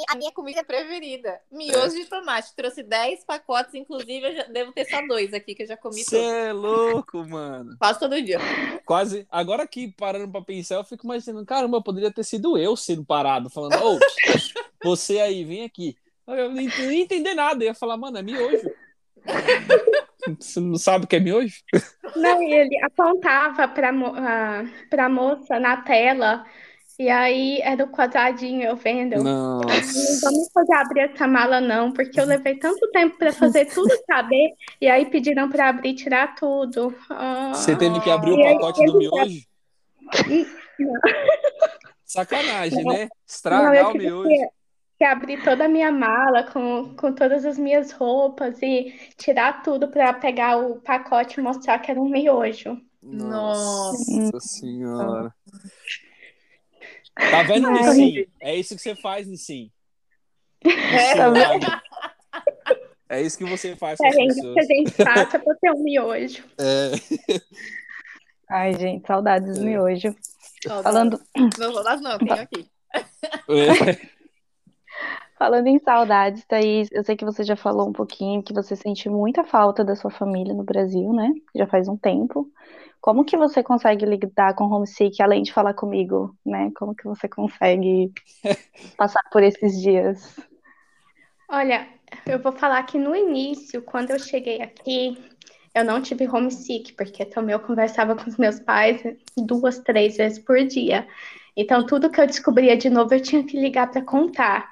A 0.09 0.15
minha 0.15 0.31
comida 0.31 0.63
preferida. 0.63 1.39
Miojo 1.51 1.95
de 1.95 2.05
tomate. 2.05 2.55
Trouxe 2.55 2.83
10 2.83 3.23
pacotes, 3.23 3.73
inclusive 3.73 4.27
eu 4.27 4.35
já 4.35 4.43
devo 4.43 4.71
ter 4.71 4.85
só 4.85 5.05
dois 5.07 5.33
aqui 5.33 5.55
que 5.55 5.63
eu 5.63 5.67
já 5.67 5.77
comi 5.77 6.03
Você 6.03 6.17
é 6.17 6.53
louco, 6.53 7.25
mano. 7.25 7.77
Quase 7.79 7.99
todo 7.99 8.21
dia. 8.21 8.39
Quase. 8.85 9.25
Agora 9.31 9.63
aqui, 9.63 9.93
parando 9.97 10.31
pra 10.31 10.41
pensar, 10.41 10.75
eu 10.75 10.83
fico 10.83 11.05
imaginando, 11.05 11.45
caramba, 11.45 11.81
poderia 11.81 12.11
ter 12.11 12.23
sido 12.23 12.57
eu 12.57 12.75
sendo 12.75 13.05
parado, 13.05 13.49
falando, 13.49 13.75
ô, 13.83 13.99
você 14.83 15.19
aí, 15.19 15.43
vem 15.43 15.63
aqui. 15.63 15.97
Eu 16.27 16.49
não 16.49 16.61
ia 16.61 17.01
entender 17.01 17.33
nada, 17.33 17.63
eu 17.63 17.67
ia 17.67 17.73
falar, 17.73 17.97
mano, 17.97 18.17
é 18.17 18.21
miojo. 18.21 18.69
Você 20.39 20.59
não 20.59 20.75
sabe 20.75 21.05
o 21.05 21.07
que 21.07 21.15
é 21.15 21.19
miojo? 21.19 21.55
Não, 22.15 22.41
e 22.41 22.51
ele 22.51 22.83
apontava 22.83 23.67
para 23.67 23.89
a 23.89 25.09
moça 25.09 25.59
na 25.59 25.77
tela, 25.77 26.45
e 26.97 27.09
aí 27.09 27.59
era 27.61 27.83
o 27.83 27.87
quadradinho, 27.91 28.63
eu 28.63 28.75
vendo. 28.75 29.21
Não 29.23 29.59
Nossa. 29.61 30.19
vamos 30.21 30.49
fazer 30.53 30.73
abrir 30.73 30.99
essa 31.01 31.27
mala, 31.27 31.59
não, 31.59 31.91
porque 31.91 32.19
eu 32.19 32.25
levei 32.25 32.55
tanto 32.57 32.89
tempo 32.91 33.17
para 33.17 33.33
fazer 33.33 33.65
tudo 33.65 33.89
saber, 34.05 34.53
e 34.79 34.87
aí 34.87 35.05
pediram 35.05 35.49
para 35.49 35.69
abrir 35.69 35.89
e 35.89 35.95
tirar 35.95 36.35
tudo. 36.35 36.95
Ah, 37.09 37.51
Você 37.53 37.75
teve 37.75 37.99
que 38.01 38.09
abrir 38.09 38.31
o 38.31 38.39
E 38.39 38.43
aí, 38.43 38.53
pacote 38.55 38.85
do 38.85 38.97
miojo? 38.97 39.41
Sacanagem, 42.05 42.83
né? 42.85 43.03
não, 43.03 43.09
Estragar 43.27 43.75
eu 43.75 43.89
o 43.89 43.97
miojo. 43.97 44.29
que, 44.29 44.47
que 44.99 45.03
abrir 45.03 45.43
toda 45.43 45.65
a 45.65 45.69
minha 45.69 45.91
mala 45.91 46.43
com, 46.43 46.95
com 46.95 47.11
todas 47.13 47.45
as 47.45 47.57
minhas 47.57 47.91
roupas 47.91 48.61
e 48.61 48.93
tirar 49.17 49.63
tudo 49.63 49.89
para 49.89 50.13
pegar 50.13 50.57
o 50.57 50.79
pacote 50.81 51.39
e 51.39 51.43
mostrar 51.43 51.79
que 51.79 51.91
era 51.91 51.99
um 51.99 52.09
miojo. 52.09 52.79
Nossa 53.01 54.39
senhora. 54.39 55.33
Tá 57.15 57.43
vendo. 57.43 57.71
Nissim? 57.71 58.25
É 58.41 58.55
isso 58.55 58.75
que 58.75 58.81
você 58.81 58.95
faz, 58.95 59.27
Nissim. 59.27 59.71
É, 60.65 61.15
Tá 61.15 61.81
É 63.09 63.21
isso 63.21 63.37
que 63.37 63.45
você 63.45 63.75
faz 63.75 63.97
com 63.97 64.07
as 64.07 64.15
É, 64.15 64.17
o 64.17 64.27
que 64.27 64.33
pessoas. 64.35 64.57
a 64.57 64.61
gente 64.63 64.91
passa 65.03 65.39
para 65.39 65.55
ter 65.55 65.71
um 65.71 65.83
miojo. 65.83 66.43
É. 66.59 66.91
Ai, 68.49 68.73
gente, 68.73 69.05
saudades 69.07 69.55
do 69.57 69.61
É. 69.61 69.65
miojo. 69.65 70.15
Saudades. 70.63 70.83
Falando, 70.83 71.21
Não, 71.59 71.73
saudades 71.73 72.01
não, 72.03 72.17
tenho 72.17 72.33
aqui. 72.33 72.67
É. 72.93 74.15
falando 75.37 75.67
em 75.67 75.79
saudades, 75.79 76.43
Thaís, 76.45 76.89
eu 76.91 77.03
sei 77.03 77.15
que 77.15 77.25
você 77.25 77.43
já 77.43 77.55
falou 77.55 77.87
um 77.89 77.93
pouquinho 77.93 78.41
que 78.41 78.53
você 78.53 78.75
sente 78.75 79.09
muita 79.09 79.43
falta 79.43 79.83
da 79.83 79.95
sua 79.95 80.09
família 80.11 80.53
no 80.53 80.63
Brasil, 80.63 81.11
né? 81.13 81.29
Já 81.55 81.67
faz 81.67 81.87
um 81.87 81.97
tempo. 81.97 82.49
Como 83.01 83.23
que 83.23 83.37
você 83.37 83.61
consegue 83.61 84.05
lidar 84.05 84.55
com 84.55 84.65
homesick, 84.65 85.21
além 85.21 85.43
de 85.43 85.53
falar 85.53 85.73
comigo, 85.73 86.35
né? 86.45 86.71
Como 86.75 86.95
que 86.95 87.05
você 87.05 87.27
consegue 87.27 88.11
passar 88.97 89.21
por 89.31 89.43
esses 89.43 89.81
dias? 89.81 90.35
Olha, 91.47 91.87
eu 92.25 92.39
vou 92.39 92.51
falar 92.51 92.81
que 92.83 92.97
no 92.97 93.15
início, 93.15 93.81
quando 93.81 94.11
eu 94.11 94.19
cheguei 94.19 94.61
aqui, 94.61 95.17
eu 95.73 95.83
não 95.83 96.01
tive 96.01 96.27
homesick, 96.27 96.93
porque 96.93 97.25
também 97.25 97.53
eu 97.53 97.59
conversava 97.59 98.15
com 98.15 98.29
os 98.29 98.37
meus 98.37 98.59
pais 98.59 99.01
duas, 99.37 99.79
três 99.79 100.17
vezes 100.17 100.39
por 100.39 100.57
dia. 100.65 101.07
Então, 101.55 101.85
tudo 101.85 102.09
que 102.09 102.19
eu 102.19 102.25
descobria 102.25 102.75
de 102.75 102.89
novo, 102.89 103.13
eu 103.13 103.21
tinha 103.21 103.43
que 103.43 103.59
ligar 103.59 103.91
para 103.91 104.01
contar. 104.01 104.69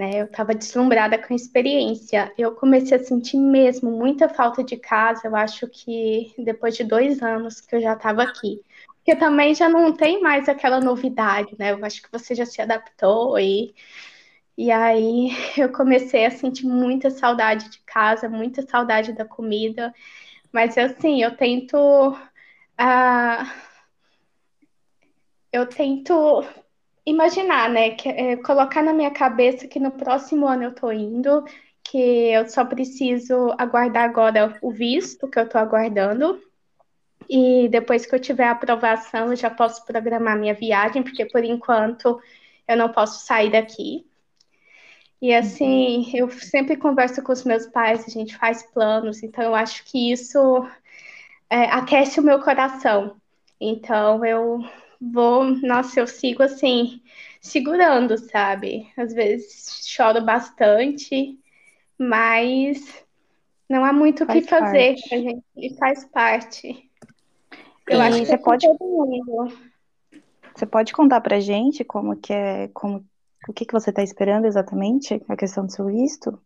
Né? 0.00 0.22
Eu 0.22 0.24
estava 0.24 0.54
deslumbrada 0.54 1.18
com 1.18 1.34
a 1.34 1.36
experiência. 1.36 2.32
Eu 2.38 2.54
comecei 2.54 2.96
a 2.96 3.04
sentir 3.04 3.36
mesmo 3.36 3.90
muita 3.90 4.30
falta 4.30 4.64
de 4.64 4.78
casa. 4.78 5.26
Eu 5.26 5.36
acho 5.36 5.68
que 5.68 6.32
depois 6.38 6.74
de 6.74 6.84
dois 6.84 7.22
anos 7.22 7.60
que 7.60 7.76
eu 7.76 7.82
já 7.82 7.92
estava 7.92 8.22
aqui. 8.22 8.62
Porque 8.96 9.14
também 9.14 9.54
já 9.54 9.68
não 9.68 9.92
tem 9.92 10.22
mais 10.22 10.48
aquela 10.48 10.80
novidade, 10.80 11.54
né? 11.58 11.72
Eu 11.72 11.84
acho 11.84 12.00
que 12.02 12.10
você 12.10 12.34
já 12.34 12.46
se 12.46 12.62
adaptou 12.62 13.38
e 13.38 13.74
e 14.56 14.70
aí 14.70 15.30
eu 15.58 15.70
comecei 15.72 16.24
a 16.24 16.30
sentir 16.30 16.66
muita 16.66 17.10
saudade 17.10 17.70
de 17.70 17.80
casa, 17.80 18.26
muita 18.28 18.62
saudade 18.62 19.12
da 19.12 19.26
comida. 19.26 19.92
Mas 20.52 20.78
assim, 20.78 21.22
eu 21.22 21.36
tento. 21.36 21.76
ah, 22.78 23.52
eu 25.52 25.66
tento 25.66 26.42
imaginar, 27.10 27.68
né? 27.70 27.90
que- 27.90 28.08
é, 28.08 28.36
colocar 28.36 28.82
na 28.82 28.92
minha 28.92 29.10
cabeça 29.10 29.66
que 29.68 29.78
no 29.80 29.90
próximo 29.90 30.46
ano 30.46 30.64
eu 30.64 30.74
tô 30.74 30.90
indo, 30.92 31.44
que 31.84 31.98
eu 31.98 32.48
só 32.48 32.64
preciso 32.64 33.52
aguardar 33.58 34.04
agora 34.04 34.56
o 34.62 34.70
visto 34.70 35.28
que 35.28 35.38
eu 35.38 35.48
tô 35.48 35.58
aguardando. 35.58 36.40
E 37.28 37.68
depois 37.68 38.06
que 38.06 38.14
eu 38.14 38.20
tiver 38.20 38.44
a 38.44 38.52
aprovação, 38.52 39.28
eu 39.28 39.36
já 39.36 39.50
posso 39.50 39.84
programar 39.86 40.38
minha 40.38 40.54
viagem, 40.54 41.02
porque 41.02 41.24
por 41.26 41.44
enquanto 41.44 42.20
eu 42.66 42.76
não 42.76 42.90
posso 42.90 43.24
sair 43.26 43.50
daqui. 43.50 44.06
E 45.22 45.34
assim, 45.34 46.10
eu 46.14 46.30
sempre 46.30 46.76
converso 46.76 47.22
com 47.22 47.32
os 47.32 47.44
meus 47.44 47.66
pais, 47.66 48.04
a 48.06 48.10
gente 48.10 48.36
faz 48.36 48.62
planos, 48.72 49.22
então 49.22 49.44
eu 49.44 49.54
acho 49.54 49.84
que 49.84 50.10
isso 50.10 50.38
é, 51.50 51.64
aquece 51.66 52.20
o 52.20 52.22
meu 52.22 52.40
coração. 52.40 53.16
Então 53.60 54.24
eu 54.24 54.64
vou, 55.00 55.44
nossa, 55.44 56.00
eu 56.00 56.06
sigo 56.06 56.42
assim, 56.42 57.02
segurando, 57.40 58.18
sabe? 58.18 58.90
Às 58.96 59.12
vezes 59.12 59.86
choro 59.86 60.24
bastante, 60.24 61.38
mas 61.98 63.04
não 63.68 63.84
há 63.84 63.92
muito 63.92 64.24
o 64.24 64.26
que 64.26 64.42
Faz 64.42 64.46
fazer, 64.48 64.94
parte. 64.94 65.14
a 65.14 65.18
gente 65.18 65.42
e 65.56 65.76
faz 65.76 66.04
parte. 66.06 66.90
Eu 67.88 67.98
E 67.98 68.02
acho 68.02 68.20
que 68.20 68.26
você 68.26 68.34
é 68.34 68.38
pode- 68.38 68.66
todo 68.66 68.78
mundo. 68.80 69.70
Você 70.54 70.66
pode 70.66 70.92
contar 70.92 71.20
pra 71.20 71.40
gente 71.40 71.84
como 71.84 72.16
que 72.16 72.32
é, 72.32 72.68
como, 72.68 73.04
o 73.48 73.52
que 73.52 73.64
que 73.64 73.72
você 73.72 73.90
está 73.90 74.02
esperando 74.02 74.46
exatamente, 74.46 75.20
a 75.28 75.36
questão 75.36 75.64
do 75.64 75.72
seu 75.72 75.86
visto? 75.86 76.38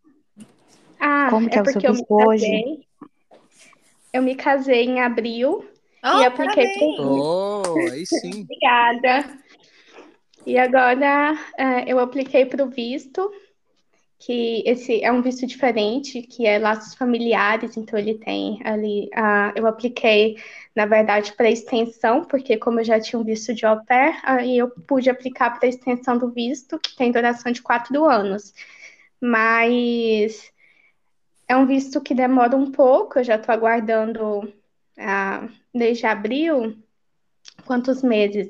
Ah, 0.99 1.27
Como 1.29 1.49
que 1.49 1.55
é 1.55 1.59
é 1.59 1.61
o 1.61 1.65
seu 1.65 1.73
porque 1.81 1.87
eu 1.87 1.93
visto 1.93 2.11
hoje? 2.13 2.45
casei. 2.45 2.87
Eu 4.13 4.21
me 4.21 4.35
casei 4.35 4.85
em 4.85 5.01
abril 5.01 5.65
Ah, 6.07 6.21
e 6.21 6.25
apliquei 6.25 6.67
parabéns. 6.67 6.97
pro 6.97 7.03
Oh, 7.03 7.89
aí 7.91 8.05
sim. 8.05 8.43
Obrigada. 8.45 9.39
E 10.45 10.55
agora 10.55 11.35
é, 11.57 11.91
eu 11.91 11.97
apliquei 11.97 12.45
para 12.45 12.63
o 12.63 12.69
visto, 12.69 13.31
que 14.19 14.61
esse 14.67 15.03
é 15.03 15.11
um 15.11 15.23
visto 15.23 15.47
diferente, 15.47 16.21
que 16.21 16.45
é 16.45 16.59
laços 16.59 16.93
familiares, 16.93 17.75
então 17.75 17.97
ele 17.97 18.19
tem 18.19 18.59
ali. 18.63 19.09
ah, 19.15 19.51
eu 19.55 19.65
apliquei, 19.65 20.37
na 20.75 20.85
verdade, 20.85 21.33
para 21.33 21.49
extensão, 21.49 22.23
porque 22.23 22.55
como 22.57 22.79
eu 22.79 22.83
já 22.83 22.99
tinha 22.99 23.19
um 23.19 23.23
visto 23.23 23.51
de 23.55 23.65
au 23.65 23.83
pair, 23.83 24.15
aí 24.23 24.59
eu 24.59 24.69
pude 24.69 25.09
aplicar 25.09 25.57
para 25.57 25.67
extensão 25.67 26.19
do 26.19 26.29
visto, 26.29 26.77
que 26.77 26.95
tem 26.95 27.11
duração 27.11 27.51
de 27.51 27.63
quatro 27.63 28.05
anos. 28.05 28.53
Mas 29.19 30.51
é 31.47 31.55
um 31.57 31.65
visto 31.65 31.99
que 31.99 32.13
demora 32.13 32.55
um 32.55 32.71
pouco, 32.71 33.17
eu 33.17 33.23
já 33.23 33.37
estou 33.37 33.53
aguardando 33.53 34.53
ah, 34.99 35.47
desde 35.75 36.05
abril. 36.05 36.77
Quantos 37.65 38.01
meses? 38.01 38.49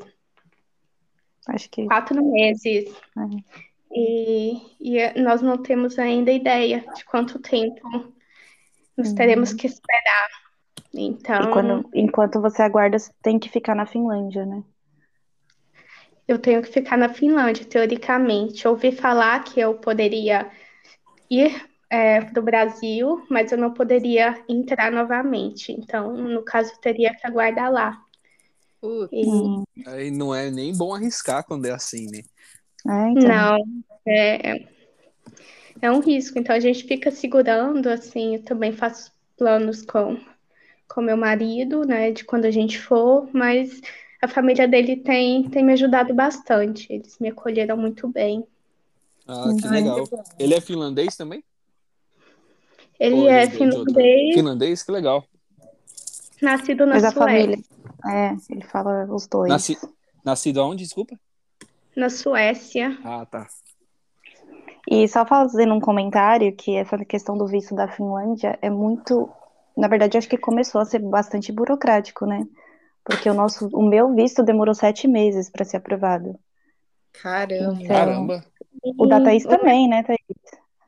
Acho 1.48 1.70
que 1.70 1.86
quatro 1.86 2.24
meses. 2.24 2.94
Uhum. 3.16 3.44
E, 3.92 4.62
e 4.80 5.22
nós 5.22 5.42
não 5.42 5.58
temos 5.58 5.98
ainda 6.00 6.32
ideia 6.32 6.86
de 6.96 7.06
quanto 7.06 7.40
tempo 7.40 8.14
nós 8.98 9.14
teremos 9.14 9.54
que 9.54 9.68
esperar. 9.68 10.30
Então, 10.94 11.52
quando, 11.52 11.90
enquanto 11.94 12.42
você 12.42 12.62
aguarda, 12.62 12.98
você 12.98 13.12
tem 13.22 13.38
que 13.38 13.50
ficar 13.50 13.76
na 13.76 13.86
Finlândia, 13.86 14.46
né? 14.46 14.64
eu 16.28 16.40
tenho 16.40 16.62
que 16.62 16.70
ficar 16.70 16.98
na 16.98 17.10
Finlândia, 17.10 17.66
teoricamente. 17.66 18.68
Ouvi 18.68 18.92
falar 18.92 19.44
que 19.44 19.60
eu 19.60 19.76
poderia 19.76 20.50
ir 21.30 21.70
para 22.32 22.40
o 22.40 22.44
Brasil, 22.44 23.26
mas 23.30 23.52
eu 23.52 23.58
não 23.58 23.74
poderia 23.74 24.44
entrar 24.48 24.92
novamente. 24.92 25.72
Então, 25.72 26.16
no 26.16 26.44
caso, 26.44 26.72
eu 26.72 26.78
teria 26.78 27.14
que 27.14 27.26
aguardar 27.26 27.72
lá. 27.72 28.02
Putz. 28.82 29.10
E, 29.12 29.88
Aí 29.88 30.12
não 30.12 30.34
é 30.34 30.50
nem 30.50 30.76
bom 30.76 30.94
arriscar 30.94 31.44
quando 31.44 31.66
é 31.66 31.72
assim, 31.72 32.08
né? 32.10 32.22
é, 32.88 33.10
então. 33.10 33.28
Não, 33.28 33.58
é, 34.08 34.66
é 35.82 35.92
um 35.92 36.00
risco. 36.00 36.40
Então 36.40 36.56
a 36.56 36.60
gente 36.60 36.84
fica 36.84 37.12
segurando, 37.12 37.88
assim, 37.88 38.36
eu 38.36 38.44
também 38.44 38.72
faço 38.72 39.12
planos 39.38 39.84
com 39.84 40.18
com 40.88 41.02
meu 41.02 41.18
marido, 41.18 41.84
né, 41.84 42.12
de 42.12 42.24
quando 42.24 42.46
a 42.46 42.52
gente 42.52 42.80
for, 42.80 43.28
mas 43.34 43.82
a 44.22 44.28
família 44.28 44.68
dele 44.68 44.96
tem, 44.96 45.50
tem 45.50 45.64
me 45.64 45.74
ajudado 45.74 46.14
bastante. 46.14 46.88
Eles 46.92 47.18
me 47.20 47.30
acolheram 47.30 47.76
muito 47.76 48.08
bem. 48.08 48.46
Ah, 49.28 49.52
que 49.60 49.68
legal. 49.68 50.08
Ele 50.38 50.54
é 50.54 50.62
finlandês 50.62 51.16
também? 51.16 51.44
Ele 53.00 53.28
é 53.28 53.50
finlandês, 53.50 54.34
Finlandês? 54.34 54.84
Que 54.84 54.92
legal. 54.92 55.24
nascido 56.42 56.86
na 56.86 56.96
Mas 56.96 57.04
a 57.04 57.12
Suécia. 57.12 57.34
família. 57.34 57.64
É, 58.08 58.36
ele 58.50 58.64
fala 58.64 59.06
os 59.06 59.28
dois. 59.28 59.50
Nasci... 59.50 59.78
Nascido 60.24 60.62
aonde, 60.62 60.84
desculpa? 60.84 61.20
Na 61.96 62.10
Suécia. 62.10 62.98
Ah, 63.04 63.26
tá. 63.26 63.48
E 64.90 65.08
só 65.08 65.26
fazendo 65.26 65.74
um 65.74 65.80
comentário 65.80 66.56
que 66.56 66.76
essa 66.76 66.98
questão 67.06 67.38
do 67.38 67.48
visto 67.48 67.74
da 67.76 67.88
Finlândia 67.88 68.58
é 68.62 68.70
muito. 68.70 69.30
Na 69.76 69.88
verdade, 69.88 70.18
acho 70.18 70.30
que 70.30 70.38
começou 70.38 70.80
a 70.80 70.86
ser 70.86 71.00
bastante 71.00 71.52
burocrático, 71.52 72.26
né? 72.26 72.48
Porque 73.04 73.30
o 73.30 73.34
nosso, 73.34 73.68
o 73.74 73.84
meu 73.84 74.14
visto 74.14 74.44
demorou 74.44 74.74
sete 74.74 75.08
meses 75.08 75.50
para 75.50 75.66
ser 75.66 75.78
aprovado. 75.78 76.40
Caramba. 77.22 77.74
Então, 77.74 77.88
Caramba. 77.88 78.46
O 78.98 79.06
da 79.06 79.22
Thaís 79.22 79.44
também, 79.44 79.88
né, 79.88 80.04
Thaís? 80.04 80.20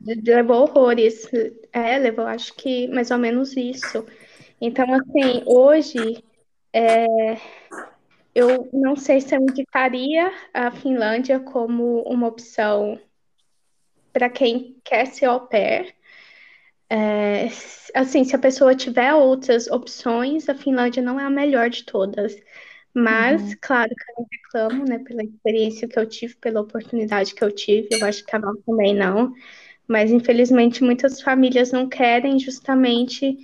Levou 0.01 0.63
horrores. 0.63 1.27
É, 1.71 1.97
levou 1.97 2.25
acho 2.25 2.53
que 2.53 2.87
mais 2.87 3.11
ou 3.11 3.17
menos 3.17 3.55
isso. 3.55 4.05
Então, 4.59 4.85
assim, 4.93 5.43
hoje 5.45 6.23
é, 6.73 7.37
eu 8.33 8.69
não 8.71 8.95
sei 8.95 9.19
se 9.19 9.35
eu 9.35 9.41
indicaria 9.41 10.31
a 10.53 10.71
Finlândia 10.71 11.39
como 11.39 12.01
uma 12.03 12.27
opção 12.27 12.99
para 14.13 14.29
quem 14.29 14.75
quer 14.83 15.07
ser 15.07 15.25
au 15.25 15.47
pair. 15.47 15.95
É, 16.89 17.47
assim, 17.93 18.23
se 18.23 18.35
a 18.35 18.39
pessoa 18.39 18.75
tiver 18.75 19.13
outras 19.13 19.67
opções, 19.67 20.47
a 20.47 20.55
Finlândia 20.55 21.03
não 21.03 21.19
é 21.19 21.23
a 21.23 21.29
melhor 21.29 21.69
de 21.69 21.83
todas. 21.83 22.35
Mas, 22.93 23.41
uhum. 23.41 23.57
claro 23.61 23.89
que 23.89 24.11
eu 24.11 24.15
não 24.17 24.27
reclamo, 24.31 24.85
né, 24.85 24.99
pela 24.99 25.23
experiência 25.23 25.87
que 25.87 25.99
eu 25.99 26.07
tive, 26.07 26.35
pela 26.35 26.61
oportunidade 26.61 27.35
que 27.35 27.43
eu 27.43 27.51
tive, 27.51 27.89
eu 27.91 28.05
acho 28.05 28.25
que 28.25 28.35
a 28.35 28.39
Val 28.39 28.55
também 28.65 28.95
não. 28.95 29.33
Mas, 29.87 30.11
infelizmente, 30.11 30.83
muitas 30.83 31.21
famílias 31.21 31.71
não 31.71 31.87
querem 31.87 32.37
justamente 32.37 33.37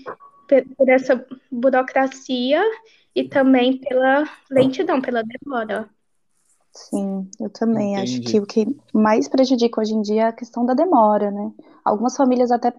por 0.78 0.90
essa 0.90 1.26
burocracia 1.52 2.62
e 3.16 3.24
também 3.24 3.78
pela 3.78 4.26
lentidão, 4.50 5.02
pela 5.02 5.24
demora. 5.24 5.90
Sim, 6.72 7.30
eu 7.40 7.50
também 7.50 7.96
Entendi. 7.96 8.20
acho 8.20 8.32
que 8.32 8.40
o 8.40 8.46
que 8.46 8.76
mais 8.94 9.28
prejudica 9.28 9.80
hoje 9.80 9.94
em 9.94 10.02
dia 10.02 10.24
é 10.24 10.28
a 10.28 10.34
questão 10.34 10.66
da 10.66 10.74
demora, 10.74 11.30
né? 11.30 11.52
Algumas 11.86 12.16
famílias 12.16 12.52
até. 12.52 12.74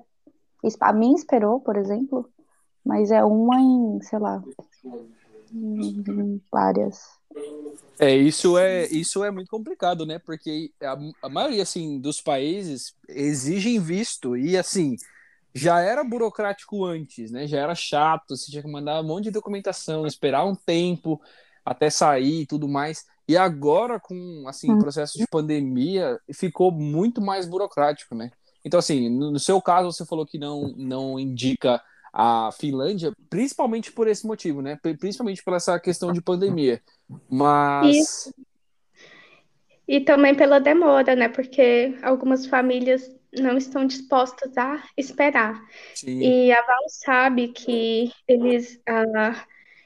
A 0.80 0.92
minha 0.92 1.14
esperou, 1.14 1.60
por 1.60 1.76
exemplo, 1.76 2.28
mas 2.84 3.10
é 3.10 3.22
uma 3.22 3.60
em, 3.60 4.00
sei 4.02 4.18
lá, 4.18 4.42
várias. 6.50 7.00
É, 7.98 8.14
isso 8.14 8.58
é, 8.58 8.86
isso 8.86 9.22
é 9.22 9.30
muito 9.30 9.48
complicado, 9.48 10.04
né? 10.04 10.18
Porque 10.18 10.72
a, 10.82 10.96
a 11.22 11.28
maioria, 11.28 11.62
assim, 11.62 12.00
dos 12.00 12.20
países 12.20 12.94
exigem 13.08 13.80
visto 13.80 14.36
e, 14.36 14.56
assim, 14.56 14.96
já 15.54 15.80
era 15.80 16.02
burocrático 16.02 16.84
antes, 16.84 17.30
né? 17.30 17.46
Já 17.46 17.60
era 17.60 17.74
chato, 17.74 18.36
você 18.36 18.50
tinha 18.50 18.62
que 18.62 18.70
mandar 18.70 19.00
um 19.00 19.04
monte 19.04 19.24
de 19.24 19.30
documentação, 19.30 20.06
esperar 20.06 20.44
um 20.44 20.54
tempo 20.54 21.20
até 21.64 21.88
sair 21.88 22.42
e 22.42 22.46
tudo 22.46 22.68
mais. 22.68 23.04
E 23.26 23.36
agora, 23.36 23.98
com 23.98 24.44
assim, 24.46 24.70
o 24.72 24.78
processo 24.78 25.16
de 25.16 25.26
pandemia, 25.26 26.18
ficou 26.32 26.70
muito 26.70 27.22
mais 27.22 27.46
burocrático, 27.46 28.14
né? 28.14 28.30
Então, 28.64 28.78
assim, 28.78 29.08
no 29.08 29.38
seu 29.38 29.60
caso, 29.62 29.92
você 29.92 30.04
falou 30.04 30.26
que 30.26 30.38
não, 30.38 30.74
não 30.76 31.18
indica 31.18 31.80
a 32.16 32.52
Finlândia, 32.52 33.12
principalmente 33.28 33.90
por 33.90 34.06
esse 34.06 34.24
motivo, 34.24 34.62
né? 34.62 34.78
Principalmente 35.00 35.42
por 35.42 35.52
essa 35.52 35.80
questão 35.80 36.12
de 36.12 36.22
pandemia. 36.22 36.80
Mas. 37.28 38.32
E, 39.88 39.96
e 39.96 40.00
também 40.00 40.32
pela 40.32 40.60
demora, 40.60 41.16
né? 41.16 41.28
Porque 41.28 41.98
algumas 42.02 42.46
famílias 42.46 43.10
não 43.32 43.56
estão 43.56 43.84
dispostas 43.84 44.56
a 44.56 44.80
esperar. 44.96 45.60
Sim. 45.92 46.20
E 46.20 46.52
a 46.52 46.62
Val 46.62 46.84
sabe 46.88 47.48
que 47.48 48.12
eles 48.28 48.80
uh, 48.88 49.36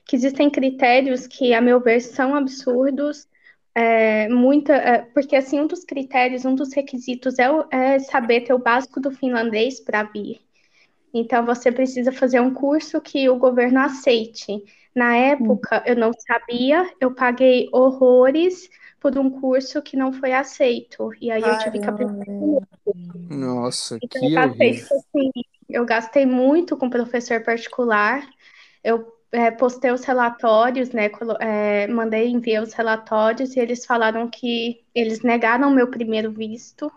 que 0.04 0.14
existem 0.14 0.50
critérios 0.50 1.26
que, 1.26 1.54
a 1.54 1.62
meu 1.62 1.80
ver, 1.80 2.00
são 2.00 2.34
absurdos. 2.34 3.26
É, 3.74 4.28
muita, 4.28 4.74
é, 4.74 4.98
porque 5.14 5.34
assim 5.34 5.60
um 5.60 5.66
dos 5.66 5.84
critérios, 5.84 6.44
um 6.44 6.54
dos 6.54 6.74
requisitos 6.74 7.38
é, 7.38 7.46
é 7.70 7.98
saber 8.00 8.42
ter 8.42 8.52
o 8.52 8.58
básico 8.58 9.00
do 9.00 9.10
finlandês 9.10 9.80
para 9.80 10.02
vir. 10.02 10.40
Então 11.12 11.44
você 11.44 11.72
precisa 11.72 12.12
fazer 12.12 12.40
um 12.40 12.52
curso 12.52 13.00
que 13.00 13.28
o 13.28 13.36
governo 13.36 13.80
aceite. 13.80 14.62
Na 14.94 15.16
época 15.16 15.82
eu 15.86 15.96
não 15.96 16.12
sabia, 16.12 16.90
eu 17.00 17.14
paguei 17.14 17.68
horrores 17.72 18.68
por 19.00 19.16
um 19.16 19.30
curso 19.30 19.80
que 19.80 19.96
não 19.96 20.12
foi 20.12 20.32
aceito. 20.32 21.10
E 21.20 21.30
aí 21.30 21.42
eu 21.42 21.58
tive 21.58 21.78
que 21.78 21.88
aprender. 21.88 22.26
Nossa, 23.30 23.98
então, 24.02 24.20
que 24.20 24.26
eu 24.26 24.34
gastei, 24.34 24.74
tipo 24.74 24.94
assim, 24.94 25.30
eu 25.68 25.84
gastei 25.84 26.26
muito 26.26 26.76
com 26.76 26.90
professor 26.90 27.42
particular. 27.42 28.28
Eu 28.82 29.18
é, 29.30 29.50
postei 29.50 29.90
os 29.90 30.04
relatórios, 30.04 30.90
né? 30.90 31.10
É, 31.40 31.86
mandei 31.86 32.28
enviar 32.28 32.62
os 32.62 32.72
relatórios 32.72 33.54
e 33.54 33.60
eles 33.60 33.84
falaram 33.84 34.28
que 34.28 34.84
eles 34.94 35.22
negaram 35.22 35.70
meu 35.70 35.90
primeiro 35.90 36.32
visto. 36.32 36.90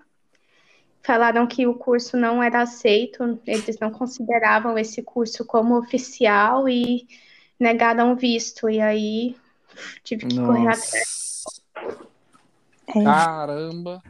Falaram 1.04 1.48
que 1.48 1.66
o 1.66 1.74
curso 1.74 2.16
não 2.16 2.44
era 2.44 2.62
aceito, 2.62 3.40
eles 3.46 3.80
não 3.80 3.92
consideravam 3.92 4.78
esse 4.78 5.02
curso 5.02 5.44
como 5.46 5.78
oficial 5.78 6.70
e 6.70 7.08
negaram 7.60 8.14
o 8.14 8.16
visto. 8.16 8.70
E 8.70 8.80
aí 8.80 9.36
tive 10.04 10.28
que 10.28 10.36
Nossa. 10.36 10.48
correr 10.48 10.68
atrás 10.68 11.22
é. 12.96 13.04
Caramba! 13.04 14.04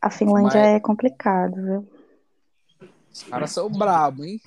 A 0.00 0.10
Finlândia 0.10 0.60
Mas... 0.60 0.76
é 0.76 0.80
complicado, 0.80 1.54
viu? 1.54 1.88
Os 3.12 3.22
caras 3.24 3.50
são 3.50 3.68
brabos, 3.68 4.24
hein? 4.24 4.40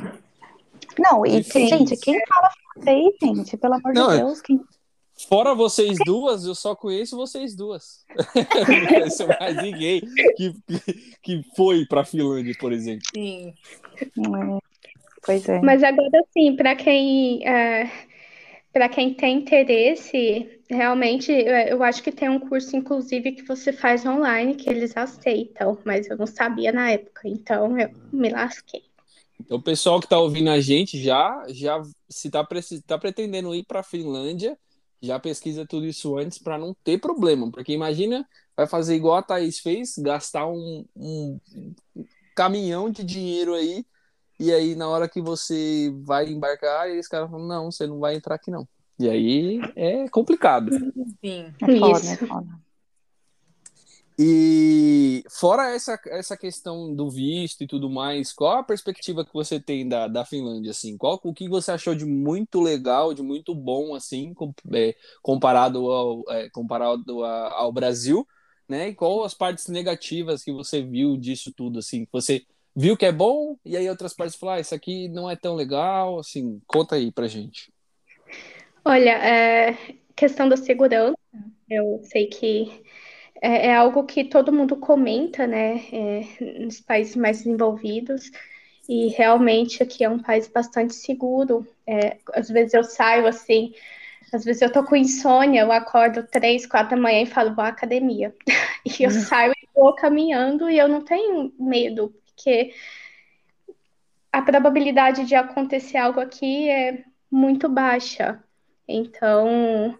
Não, 0.97 1.25
e 1.25 1.41
gente, 1.41 1.97
quem 1.97 2.19
fala 2.27 2.49
francês, 2.73 3.15
gente? 3.21 3.57
Pelo 3.57 3.75
amor 3.75 3.93
Não, 3.93 4.09
de 4.09 4.17
Deus, 4.17 4.41
quem... 4.41 4.63
Fora 5.27 5.55
vocês 5.55 5.97
duas, 6.05 6.45
eu 6.45 6.55
só 6.55 6.75
conheço 6.75 7.15
vocês 7.15 7.55
duas. 7.55 8.05
Não 8.35 8.87
conheço 8.87 9.27
mais 9.27 9.55
ninguém 9.61 10.01
que, 10.35 10.53
que 11.21 11.43
foi 11.55 11.85
para 11.85 12.01
a 12.01 12.05
Finlândia, 12.05 12.55
por 12.59 12.71
exemplo. 12.71 13.05
Sim. 13.13 13.53
É. 13.99 14.73
Pois 15.25 15.47
é. 15.47 15.61
Mas 15.61 15.83
agora 15.83 16.23
sim, 16.33 16.55
para 16.55 16.75
quem 16.75 17.47
é, 17.47 17.89
para 18.73 18.89
quem 18.89 19.13
tem 19.13 19.37
interesse, 19.37 20.59
realmente, 20.67 21.31
eu 21.31 21.83
acho 21.83 22.01
que 22.01 22.11
tem 22.11 22.27
um 22.27 22.39
curso, 22.39 22.75
inclusive, 22.75 23.33
que 23.33 23.43
você 23.43 23.71
faz 23.71 24.03
online, 24.03 24.55
que 24.55 24.67
eles 24.67 24.97
aceitam, 24.97 25.77
mas 25.85 26.09
eu 26.09 26.17
não 26.17 26.25
sabia 26.25 26.71
na 26.71 26.89
época, 26.89 27.21
então 27.25 27.79
eu 27.79 27.91
me 28.11 28.29
lasquei. 28.29 28.81
Então, 29.39 29.57
o 29.57 29.61
pessoal 29.61 29.99
que 29.99 30.07
está 30.07 30.17
ouvindo 30.19 30.49
a 30.49 30.59
gente 30.59 31.01
já, 31.01 31.45
já 31.49 31.81
se 32.09 32.27
está 32.27 32.45
tá 32.87 32.97
pretendendo 32.97 33.53
ir 33.53 33.63
para 33.63 33.81
a 33.81 33.83
Finlândia, 33.83 34.57
já 35.03 35.19
pesquisa 35.19 35.67
tudo 35.67 35.85
isso 35.85 36.17
antes 36.17 36.39
para 36.39 36.57
não 36.57 36.73
ter 36.83 36.97
problema, 36.97 37.51
porque 37.51 37.73
imagina, 37.73 38.27
vai 38.55 38.65
fazer 38.65 38.95
igual 38.95 39.17
a 39.17 39.23
Thaís 39.23 39.59
fez, 39.59 39.95
gastar 39.97 40.47
um, 40.47 40.85
um 40.95 41.39
caminhão 42.35 42.89
de 42.89 43.03
dinheiro 43.03 43.53
aí 43.53 43.85
e 44.39 44.51
aí, 44.51 44.75
na 44.75 44.89
hora 44.89 45.07
que 45.07 45.21
você 45.21 45.93
vai 46.03 46.27
embarcar, 46.27 46.89
eles 46.89 47.07
caras 47.07 47.29
falam, 47.29 47.47
não, 47.47 47.71
você 47.71 47.85
não 47.85 47.99
vai 47.99 48.15
entrar 48.15 48.35
aqui 48.35 48.49
não. 48.49 48.67
E 48.99 49.09
aí 49.09 49.61
é 49.75 50.07
complicado. 50.09 50.71
Sim. 51.23 51.53
É 51.61 51.79
foda, 51.79 52.05
é 52.05 52.17
foda. 52.17 52.62
E 54.17 55.23
fora 55.29 55.73
essa, 55.73 55.99
essa 56.07 56.37
questão 56.37 56.93
do 56.93 57.09
visto 57.09 57.63
e 57.63 57.67
tudo 57.67 57.89
mais, 57.89 58.31
qual 58.31 58.59
a 58.59 58.63
perspectiva 58.63 59.25
que 59.25 59.33
você 59.33 59.59
tem 59.59 59.87
da, 59.87 60.07
da 60.07 60.23
Finlândia, 60.23 60.71
assim? 60.71 60.95
Qual, 60.97 61.19
o 61.23 61.33
que 61.33 61.49
você 61.49 61.71
achou 61.71 61.95
de 61.95 62.05
muito 62.05 62.61
legal, 62.61 63.13
de 63.13 63.23
muito 63.23 63.55
bom, 63.55 63.95
assim, 63.95 64.33
é, 64.73 64.95
comparado, 65.21 65.91
ao, 65.91 66.23
é, 66.29 66.49
comparado 66.49 67.23
ao 67.23 67.71
Brasil, 67.71 68.27
né? 68.69 68.89
E 68.89 68.95
qual 68.95 69.23
as 69.23 69.33
partes 69.33 69.67
negativas 69.67 70.43
que 70.43 70.51
você 70.51 70.81
viu 70.81 71.17
disso 71.17 71.51
tudo, 71.55 71.79
assim? 71.79 72.07
Você 72.11 72.45
viu 72.75 72.95
que 72.95 73.05
é 73.05 73.11
bom, 73.11 73.57
e 73.65 73.75
aí 73.75 73.89
outras 73.89 74.13
partes 74.13 74.35
falaram, 74.35 74.59
ah, 74.59 74.61
isso 74.61 74.75
aqui 74.75 75.07
não 75.09 75.29
é 75.29 75.35
tão 75.35 75.55
legal, 75.55 76.19
assim, 76.19 76.61
conta 76.67 76.95
aí 76.95 77.11
pra 77.11 77.27
gente. 77.27 77.71
Olha, 78.85 79.11
é, 79.11 79.77
questão 80.15 80.47
da 80.47 80.57
segurança, 80.57 81.17
eu 81.69 81.99
sei 82.03 82.27
que 82.27 82.83
é, 83.43 83.67
é 83.67 83.75
algo 83.75 84.05
que 84.05 84.23
todo 84.23 84.53
mundo 84.53 84.77
comenta, 84.77 85.45
né, 85.45 85.83
é, 85.91 86.21
nos 86.61 86.79
países 86.79 87.13
mais 87.13 87.39
desenvolvidos, 87.39 88.31
e 88.87 89.09
realmente 89.09 89.83
aqui 89.83 90.01
é 90.03 90.09
um 90.09 90.19
país 90.19 90.47
bastante 90.47 90.95
seguro. 90.95 91.67
É, 91.85 92.17
às 92.33 92.47
vezes 92.47 92.73
eu 92.73 92.83
saio 92.83 93.27
assim, 93.27 93.73
às 94.33 94.45
vezes 94.45 94.61
eu 94.61 94.71
tô 94.71 94.83
com 94.83 94.95
insônia, 94.95 95.61
eu 95.61 95.71
acordo 95.73 96.25
três, 96.25 96.65
quatro 96.65 96.91
da 96.95 97.01
manhã 97.01 97.21
e 97.21 97.25
falo, 97.25 97.53
vou 97.53 97.65
à 97.65 97.67
academia. 97.67 98.33
E 98.85 99.03
eu 99.03 99.09
uhum. 99.09 99.21
saio 99.21 99.53
e 99.53 99.67
vou 99.73 99.95
caminhando 99.95 100.69
e 100.69 100.77
eu 100.77 100.89
não 100.89 101.05
tenho 101.05 101.53
medo, 101.57 102.13
porque 102.25 102.73
a 104.29 104.41
probabilidade 104.41 105.23
de 105.23 105.35
acontecer 105.35 105.95
algo 105.95 106.19
aqui 106.19 106.67
é 106.67 107.05
muito 107.31 107.69
baixa. 107.69 108.43
Então, 108.85 109.97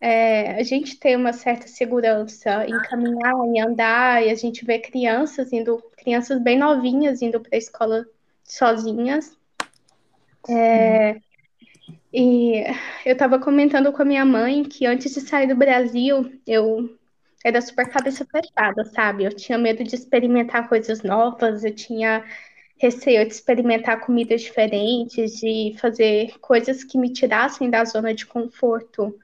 é, 0.00 0.52
a 0.52 0.62
gente 0.62 0.98
tem 0.98 1.16
uma 1.16 1.32
certa 1.32 1.66
segurança 1.66 2.66
em 2.66 2.78
caminhar, 2.82 3.34
em 3.46 3.60
andar, 3.60 4.24
e 4.24 4.30
a 4.30 4.34
gente 4.34 4.64
vê 4.64 4.78
crianças 4.78 5.52
indo, 5.52 5.82
crianças 5.96 6.40
bem 6.42 6.58
novinhas 6.58 7.22
indo 7.22 7.40
para 7.40 7.54
a 7.54 7.58
escola 7.58 8.06
sozinhas. 8.44 9.36
É, 10.48 11.20
e 12.12 12.64
eu 13.04 13.12
estava 13.12 13.38
comentando 13.38 13.92
com 13.92 14.02
a 14.02 14.04
minha 14.04 14.24
mãe 14.24 14.64
que 14.64 14.86
antes 14.86 15.12
de 15.12 15.20
sair 15.20 15.46
do 15.46 15.56
Brasil, 15.56 16.32
eu 16.46 16.96
era 17.44 17.60
super 17.60 17.88
cabeça 17.88 18.24
fechada, 18.24 18.84
sabe? 18.86 19.24
Eu 19.24 19.32
tinha 19.32 19.58
medo 19.58 19.84
de 19.84 19.94
experimentar 19.94 20.68
coisas 20.68 21.02
novas, 21.02 21.64
eu 21.64 21.74
tinha 21.74 22.24
receio 22.78 23.24
de 23.26 23.32
experimentar 23.32 24.00
comidas 24.00 24.42
diferentes, 24.42 25.38
de 25.40 25.74
fazer 25.80 26.38
coisas 26.40 26.84
que 26.84 26.98
me 26.98 27.12
tirassem 27.12 27.70
da 27.70 27.84
zona 27.84 28.14
de 28.14 28.26
conforto. 28.26 29.18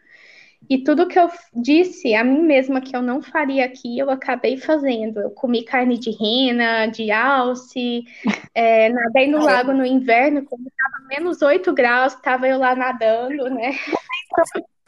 E 0.68 0.82
tudo 0.82 1.06
que 1.06 1.18
eu 1.18 1.28
disse 1.54 2.14
a 2.14 2.24
mim 2.24 2.42
mesma 2.42 2.80
que 2.80 2.96
eu 2.96 3.02
não 3.02 3.20
faria 3.22 3.64
aqui, 3.64 3.98
eu 3.98 4.10
acabei 4.10 4.56
fazendo. 4.56 5.20
Eu 5.20 5.30
comi 5.30 5.64
carne 5.64 5.98
de 5.98 6.10
rena, 6.10 6.86
de 6.86 7.10
alce, 7.10 8.04
é, 8.54 8.88
nadei 8.88 9.28
no 9.28 9.44
lago 9.44 9.72
no 9.72 9.84
inverno, 9.84 10.44
quando 10.44 10.66
estava 10.66 11.06
menos 11.08 11.42
8 11.42 11.72
graus, 11.72 12.14
estava 12.14 12.48
eu 12.48 12.58
lá 12.58 12.74
nadando, 12.74 13.50
né? 13.50 13.72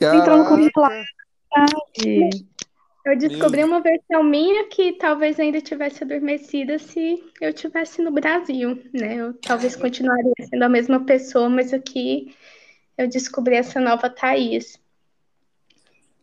Entrou 0.01 0.39
no 0.39 0.45
congelado. 0.45 1.05
Eu 3.05 3.19
descobri 3.19 3.63
uma 3.63 3.83
versão 3.83 4.23
minha 4.23 4.67
que 4.69 4.95
talvez 4.95 5.39
ainda 5.39 5.61
tivesse 5.61 6.03
adormecida 6.03 6.79
se 6.79 7.23
eu 7.39 7.53
tivesse 7.53 8.01
no 8.01 8.11
Brasil, 8.11 8.83
né? 8.95 9.17
Eu 9.17 9.35
talvez 9.35 9.77
continuaria 9.77 10.33
sendo 10.49 10.63
a 10.63 10.69
mesma 10.71 11.05
pessoa, 11.05 11.51
mas 11.51 11.75
aqui 11.75 12.35
eu 12.97 13.07
descobri 13.07 13.57
essa 13.57 13.79
nova 13.79 14.09
Thaís. 14.09 14.83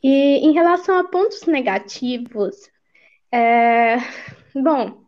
E 0.03 0.37
em 0.37 0.53
relação 0.53 0.97
a 0.97 1.03
pontos 1.03 1.45
negativos, 1.45 2.69
é... 3.31 3.97
bom, 4.55 5.01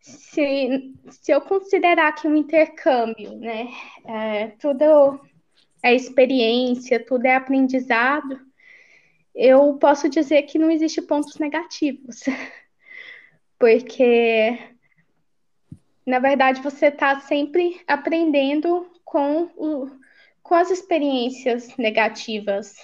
se, 0.00 0.94
se 1.10 1.32
eu 1.32 1.40
considerar 1.40 2.12
que 2.14 2.26
um 2.26 2.36
intercâmbio, 2.36 3.38
né, 3.38 3.68
é, 4.06 4.48
tudo 4.58 5.20
é 5.82 5.94
experiência, 5.94 7.04
tudo 7.04 7.26
é 7.26 7.34
aprendizado, 7.36 8.40
eu 9.34 9.74
posso 9.74 10.08
dizer 10.08 10.42
que 10.42 10.58
não 10.58 10.70
existe 10.70 11.00
pontos 11.02 11.38
negativos, 11.38 12.20
porque 13.58 14.58
na 16.04 16.18
verdade 16.18 16.62
você 16.62 16.86
está 16.86 17.20
sempre 17.20 17.80
aprendendo 17.86 18.90
com, 19.04 19.44
o, 19.56 19.90
com 20.42 20.54
as 20.54 20.70
experiências 20.70 21.76
negativas. 21.76 22.76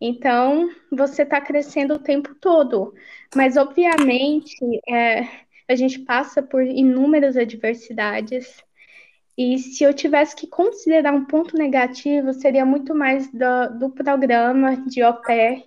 Então, 0.00 0.70
você 0.90 1.22
está 1.22 1.40
crescendo 1.40 1.94
o 1.94 1.98
tempo 1.98 2.34
todo. 2.34 2.94
Mas, 3.34 3.56
obviamente, 3.56 4.56
é, 4.88 5.28
a 5.68 5.74
gente 5.74 5.98
passa 6.00 6.42
por 6.42 6.62
inúmeras 6.62 7.36
adversidades. 7.36 8.64
E 9.36 9.58
se 9.58 9.84
eu 9.84 9.92
tivesse 9.92 10.34
que 10.34 10.46
considerar 10.46 11.12
um 11.12 11.24
ponto 11.24 11.56
negativo, 11.56 12.32
seria 12.32 12.64
muito 12.64 12.94
mais 12.94 13.30
do, 13.30 13.78
do 13.78 13.90
programa 13.90 14.76
de 14.86 15.02
au 15.02 15.20
pair, 15.20 15.64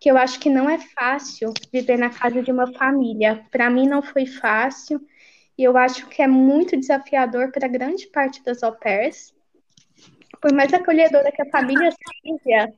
que 0.00 0.10
eu 0.10 0.18
acho 0.18 0.38
que 0.40 0.50
não 0.50 0.68
é 0.68 0.78
fácil 0.78 1.52
viver 1.72 1.96
na 1.96 2.10
casa 2.10 2.42
de 2.42 2.50
uma 2.50 2.72
família. 2.72 3.44
Para 3.50 3.70
mim 3.70 3.88
não 3.88 4.02
foi 4.02 4.26
fácil, 4.26 5.00
e 5.56 5.64
eu 5.64 5.76
acho 5.76 6.06
que 6.08 6.22
é 6.22 6.26
muito 6.26 6.76
desafiador 6.76 7.50
para 7.50 7.66
grande 7.66 8.06
parte 8.08 8.42
das 8.44 8.62
au 8.62 8.72
pairs. 8.72 9.32
Por 10.40 10.52
mais 10.52 10.72
acolhedora 10.74 11.32
que 11.32 11.42
a 11.42 11.50
família 11.50 11.90
seja, 11.90 12.72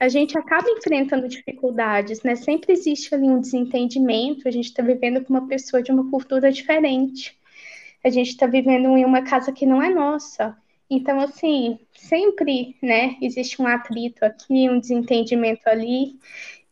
a 0.00 0.08
gente 0.08 0.38
acaba 0.38 0.68
enfrentando 0.70 1.28
dificuldades, 1.28 2.22
né? 2.22 2.36
Sempre 2.36 2.72
existe 2.72 3.14
ali 3.14 3.24
um 3.24 3.40
desentendimento, 3.40 4.46
a 4.46 4.50
gente 4.50 4.66
está 4.66 4.82
vivendo 4.82 5.24
com 5.24 5.34
uma 5.34 5.48
pessoa 5.48 5.82
de 5.82 5.90
uma 5.90 6.08
cultura 6.08 6.52
diferente. 6.52 7.36
A 8.04 8.08
gente 8.08 8.28
está 8.28 8.46
vivendo 8.46 8.96
em 8.96 9.04
uma 9.04 9.22
casa 9.22 9.50
que 9.50 9.66
não 9.66 9.82
é 9.82 9.90
nossa. 9.90 10.56
Então, 10.88 11.20
assim, 11.20 11.78
sempre, 11.92 12.76
né, 12.82 13.16
existe 13.20 13.60
um 13.60 13.66
atrito 13.66 14.24
aqui, 14.24 14.70
um 14.70 14.78
desentendimento 14.78 15.68
ali. 15.68 16.18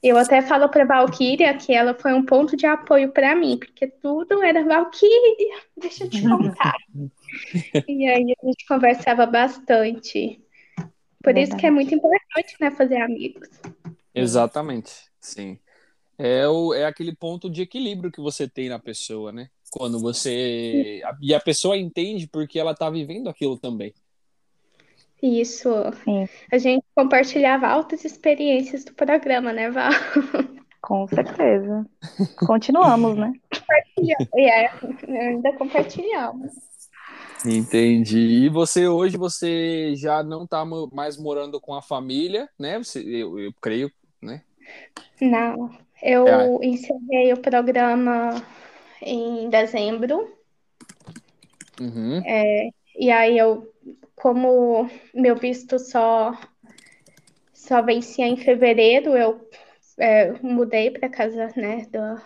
Eu 0.03 0.17
até 0.17 0.41
falo 0.41 0.69
para 0.69 0.85
Valkyria 0.85 1.53
que 1.55 1.75
ela 1.75 1.93
foi 1.95 2.12
um 2.12 2.25
ponto 2.25 2.57
de 2.57 2.65
apoio 2.65 3.11
para 3.11 3.35
mim, 3.35 3.59
porque 3.59 3.89
tudo 3.89 4.43
era 4.43 4.65
Valkyria, 4.65 5.59
deixa 5.77 6.05
eu 6.05 6.11
te 6.11 6.23
contar. 6.23 6.77
e 7.89 8.09
aí 8.09 8.35
a 8.41 8.47
gente 8.47 8.67
conversava 8.69 9.27
bastante. 9.27 10.41
Por 11.27 11.35
Verdade. 11.35 11.49
isso 11.49 11.57
que 11.61 11.67
é 11.67 11.71
muito 11.73 11.93
importante, 11.93 12.55
né, 12.61 12.71
fazer 12.71 12.99
amigos. 12.99 13.49
Exatamente, 14.15 14.93
sim. 15.21 15.59
É, 16.17 16.47
o, 16.47 16.73
é 16.73 16.85
aquele 16.85 17.17
ponto 17.17 17.51
de 17.51 17.62
equilíbrio 17.62 18.12
que 18.12 18.21
você 18.21 18.49
tem 18.49 18.69
na 18.69 18.79
pessoa, 18.79 19.33
né? 19.33 19.49
Quando 19.73 19.99
você. 19.99 21.03
E 21.21 21.35
a 21.35 21.41
pessoa 21.41 21.77
entende 21.77 22.29
porque 22.29 22.61
ela 22.61 22.77
tá 22.77 22.89
vivendo 22.89 23.29
aquilo 23.29 23.59
também. 23.59 23.93
Isso. 25.21 25.69
Sim. 26.05 26.29
A 26.53 26.59
gente 26.59 26.85
compartilhava 26.95 27.67
altas 27.67 28.05
experiências 28.05 28.85
do 28.85 28.95
programa, 28.95 29.53
né, 29.53 29.69
Val? 29.69 29.91
Com 30.81 31.09
certeza. 31.09 31.85
Continuamos, 32.47 33.17
né? 33.17 33.33
É, 34.39 34.71
ainda 35.09 35.53
compartilhamos. 35.55 36.53
Entendi. 37.44 38.18
E 38.18 38.49
você 38.49 38.88
hoje 38.88 39.16
você 39.16 39.94
já 39.96 40.22
não 40.22 40.44
está 40.44 40.64
mais 40.92 41.16
morando 41.16 41.61
com 41.61 41.75
a 41.75 41.83
família, 41.83 42.49
né? 42.59 42.79
Você, 42.79 43.01
eu, 43.01 43.38
eu 43.38 43.53
creio, 43.61 43.90
né? 44.20 44.42
Não. 45.20 45.70
Eu 46.03 46.27
é. 46.62 46.66
encerrei 46.66 47.33
o 47.33 47.40
programa 47.40 48.42
em 49.03 49.49
dezembro. 49.49 50.33
Uhum. 51.81 52.22
É, 52.25 52.70
e 52.99 53.11
aí 53.11 53.38
eu 53.38 53.70
como 54.14 54.88
meu 55.14 55.37
visto 55.37 55.79
só 55.79 56.37
só 57.53 57.83
vencia 57.83 58.27
em 58.27 58.37
fevereiro, 58.37 59.16
eu 59.16 59.49
é, 59.99 60.33
mudei 60.42 60.90
para 60.90 61.09
casa 61.09 61.53
né, 61.57 61.87
do, 61.90 62.22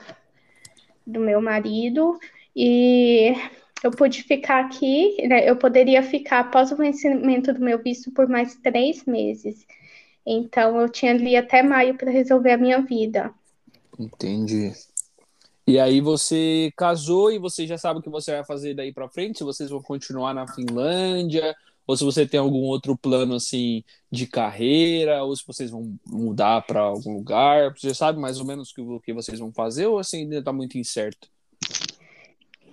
do 1.06 1.20
meu 1.20 1.40
marido 1.40 2.18
e 2.54 3.34
eu 3.82 3.90
pude 3.90 4.22
ficar 4.22 4.64
aqui, 4.64 5.16
né, 5.26 5.48
eu 5.48 5.56
poderia 5.56 6.02
ficar 6.02 6.40
após 6.40 6.70
o 6.70 6.76
vencimento 6.76 7.52
do 7.52 7.60
meu 7.60 7.82
visto 7.82 8.10
por 8.10 8.28
mais 8.28 8.54
três 8.56 9.04
meses. 9.04 9.66
Então 10.26 10.80
eu 10.80 10.88
tinha 10.88 11.12
ali 11.12 11.36
até 11.36 11.62
maio 11.62 11.96
para 11.96 12.10
resolver 12.10 12.52
a 12.52 12.58
minha 12.58 12.80
vida. 12.80 13.32
Entendi. 13.98 14.72
E 15.66 15.78
aí 15.78 16.00
você 16.00 16.72
casou 16.76 17.30
e 17.30 17.38
você 17.38 17.66
já 17.66 17.78
sabe 17.78 18.00
o 18.00 18.02
que 18.02 18.10
você 18.10 18.32
vai 18.32 18.44
fazer 18.44 18.74
daí 18.74 18.92
para 18.92 19.08
frente? 19.08 19.38
Se 19.38 19.44
vocês 19.44 19.70
vão 19.70 19.80
continuar 19.80 20.34
na 20.34 20.46
Finlândia 20.46 21.54
ou 21.86 21.96
se 21.96 22.04
você 22.04 22.24
tem 22.24 22.38
algum 22.38 22.62
outro 22.62 22.96
plano 22.96 23.34
assim 23.34 23.82
de 24.12 24.24
carreira, 24.24 25.24
ou 25.24 25.34
se 25.34 25.44
vocês 25.44 25.70
vão 25.70 25.98
mudar 26.06 26.64
para 26.64 26.80
algum 26.80 27.14
lugar. 27.14 27.74
Você 27.76 27.92
sabe 27.92 28.20
mais 28.20 28.38
ou 28.38 28.46
menos 28.46 28.72
o 28.76 29.00
que 29.00 29.12
vocês 29.12 29.40
vão 29.40 29.52
fazer 29.52 29.86
ou 29.86 29.98
assim 29.98 30.18
ainda 30.18 30.38
está 30.38 30.52
muito 30.52 30.78
incerto? 30.78 31.28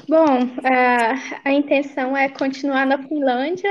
Bom, 0.07 0.39
a, 0.63 1.49
a 1.49 1.51
intenção 1.51 2.15
é 2.15 2.29
continuar 2.29 2.85
na 2.85 2.97
Finlândia 3.07 3.69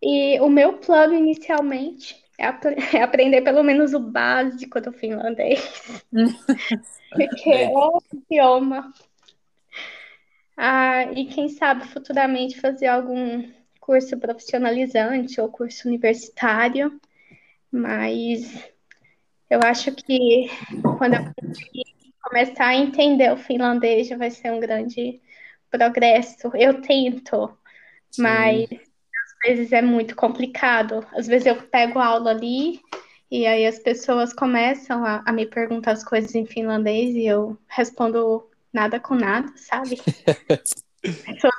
e 0.00 0.38
o 0.40 0.48
meu 0.48 0.74
plano 0.74 1.14
inicialmente 1.14 2.24
é, 2.38 2.46
ap 2.46 2.64
é 2.94 3.02
aprender 3.02 3.42
pelo 3.42 3.62
menos 3.62 3.92
o 3.92 3.98
básico 3.98 4.80
do 4.80 4.92
finlandês, 4.92 5.60
porque 7.10 7.50
é 7.50 7.68
um 7.68 7.98
idioma. 8.12 8.92
Ah, 10.56 11.10
e 11.12 11.26
quem 11.26 11.48
sabe 11.48 11.84
futuramente 11.88 12.60
fazer 12.60 12.86
algum 12.86 13.42
curso 13.80 14.16
profissionalizante 14.18 15.40
ou 15.40 15.48
curso 15.48 15.88
universitário, 15.88 17.00
mas 17.70 18.72
eu 19.50 19.60
acho 19.64 19.92
que 19.92 20.48
quando 20.98 21.14
eu 21.14 21.24
começar 22.22 22.66
a 22.66 22.76
entender 22.76 23.32
o 23.32 23.36
finlandês 23.36 24.06
já 24.06 24.16
vai 24.16 24.30
ser 24.30 24.52
um 24.52 24.60
grande 24.60 25.20
progresso. 25.76 26.50
Eu 26.54 26.80
tento, 26.80 27.50
Sim. 28.10 28.22
mas 28.22 28.70
às 28.70 29.48
vezes 29.48 29.72
é 29.72 29.82
muito 29.82 30.14
complicado. 30.14 31.04
Às 31.12 31.26
vezes 31.26 31.46
eu 31.46 31.56
pego 31.62 31.98
aula 31.98 32.30
ali 32.30 32.80
e 33.30 33.46
aí 33.46 33.66
as 33.66 33.80
pessoas 33.80 34.32
começam 34.32 35.04
a, 35.04 35.22
a 35.26 35.32
me 35.32 35.46
perguntar 35.46 35.92
as 35.92 36.04
coisas 36.04 36.34
em 36.34 36.46
finlandês 36.46 37.16
e 37.16 37.26
eu 37.26 37.58
respondo 37.66 38.48
nada 38.72 39.00
com 39.00 39.14
nada, 39.14 39.52
sabe? 39.56 40.00
então, 41.28 41.50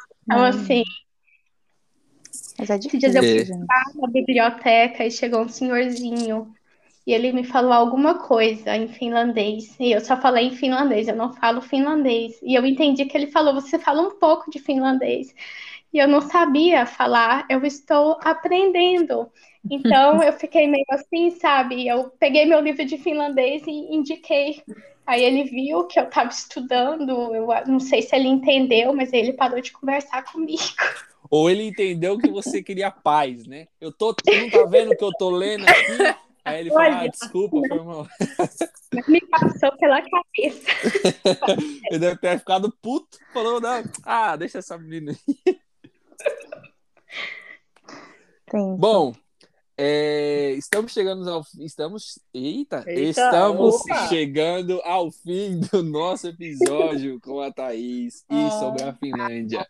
assim, 0.44 0.84
mas 2.58 2.70
é 2.70 2.78
difícil. 2.78 3.12
Dias 3.12 3.16
eu 3.16 3.24
fui 3.24 3.58
na 3.96 4.08
biblioteca 4.08 5.06
e 5.06 5.12
chegou 5.12 5.42
um 5.42 5.50
senhorzinho 5.50 6.55
e 7.06 7.14
ele 7.14 7.32
me 7.32 7.44
falou 7.44 7.72
alguma 7.72 8.16
coisa 8.16 8.76
em 8.76 8.88
finlandês. 8.88 9.76
E 9.80 9.92
eu 9.92 10.02
só 10.02 10.18
falei 10.18 10.48
em 10.48 10.56
finlandês, 10.56 11.08
eu 11.08 11.16
não 11.16 11.34
falo 11.34 11.62
finlandês. 11.62 12.40
E 12.42 12.56
eu 12.56 12.66
entendi 12.66 13.06
que 13.06 13.16
ele 13.16 13.28
falou: 13.28 13.54
você 13.54 13.78
fala 13.78 14.02
um 14.02 14.18
pouco 14.18 14.50
de 14.50 14.60
finlandês. 14.60 15.34
E 15.94 16.00
eu 16.00 16.08
não 16.08 16.20
sabia 16.20 16.86
falar, 16.86 17.46
eu 17.50 17.64
estou 17.64 18.18
aprendendo. 18.22 19.30
Então 19.70 20.22
eu 20.24 20.34
fiquei 20.34 20.68
meio 20.68 20.86
assim, 20.90 21.30
sabe? 21.32 21.88
Eu 21.88 22.12
peguei 22.20 22.46
meu 22.46 22.60
livro 22.60 22.84
de 22.84 22.98
finlandês 22.98 23.64
e 23.68 23.96
indiquei. 23.96 24.62
Aí 25.06 25.24
ele 25.24 25.44
viu 25.44 25.86
que 25.86 26.00
eu 26.00 26.06
estava 26.06 26.30
estudando, 26.30 27.36
eu 27.36 27.48
não 27.68 27.80
sei 27.80 28.02
se 28.02 28.16
ele 28.16 28.28
entendeu, 28.28 28.92
mas 28.92 29.14
ele 29.14 29.34
parou 29.34 29.62
de 29.62 29.72
conversar 29.72 30.24
comigo. 30.24 30.64
Ou 31.30 31.50
ele 31.50 31.64
entendeu 31.64 32.18
que 32.18 32.30
você 32.30 32.64
queria 32.64 32.90
paz, 32.90 33.46
né? 33.46 33.68
Eu 33.80 33.92
tô, 33.92 34.08
não 34.08 34.50
tá 34.50 34.66
vendo 34.66 34.96
que 34.96 35.04
eu 35.04 35.12
tô 35.12 35.30
lendo 35.30 35.66
aqui? 35.68 36.16
Aí 36.46 36.62
ele 36.62 36.70
falou, 36.70 36.84
ah, 36.84 37.08
desculpa, 37.08 37.68
foi 37.68 37.84
mal. 37.84 38.08
Me 39.10 39.20
passou 39.28 39.76
pela 39.78 40.00
cabeça. 40.00 40.70
ele 41.90 42.00
deve 42.00 42.18
ter 42.18 42.38
ficado 42.38 42.72
puto, 42.82 43.18
falou, 43.34 43.60
não, 43.60 43.84
ah, 44.04 44.36
deixa 44.36 44.60
essa 44.60 44.78
menina 44.78 45.12
aí. 45.12 45.60
Sim. 48.52 48.78
Bom, 48.78 49.16
é, 49.76 50.52
estamos 50.52 50.94
chegando 50.94 51.28
ao 51.30 51.42
estamos 51.60 52.20
eita, 52.34 52.84
Eita, 52.88 53.02
estamos 53.10 53.82
opa. 53.82 54.08
chegando 54.08 54.80
ao 54.86 55.12
fim 55.12 55.60
do 55.60 55.84
nosso 55.84 56.28
episódio 56.28 57.20
com 57.20 57.42
a 57.42 57.52
Thaís 57.52 58.24
e 58.30 58.52
sobre 58.52 58.84
a 58.84 58.94
Finlândia. 58.94 59.68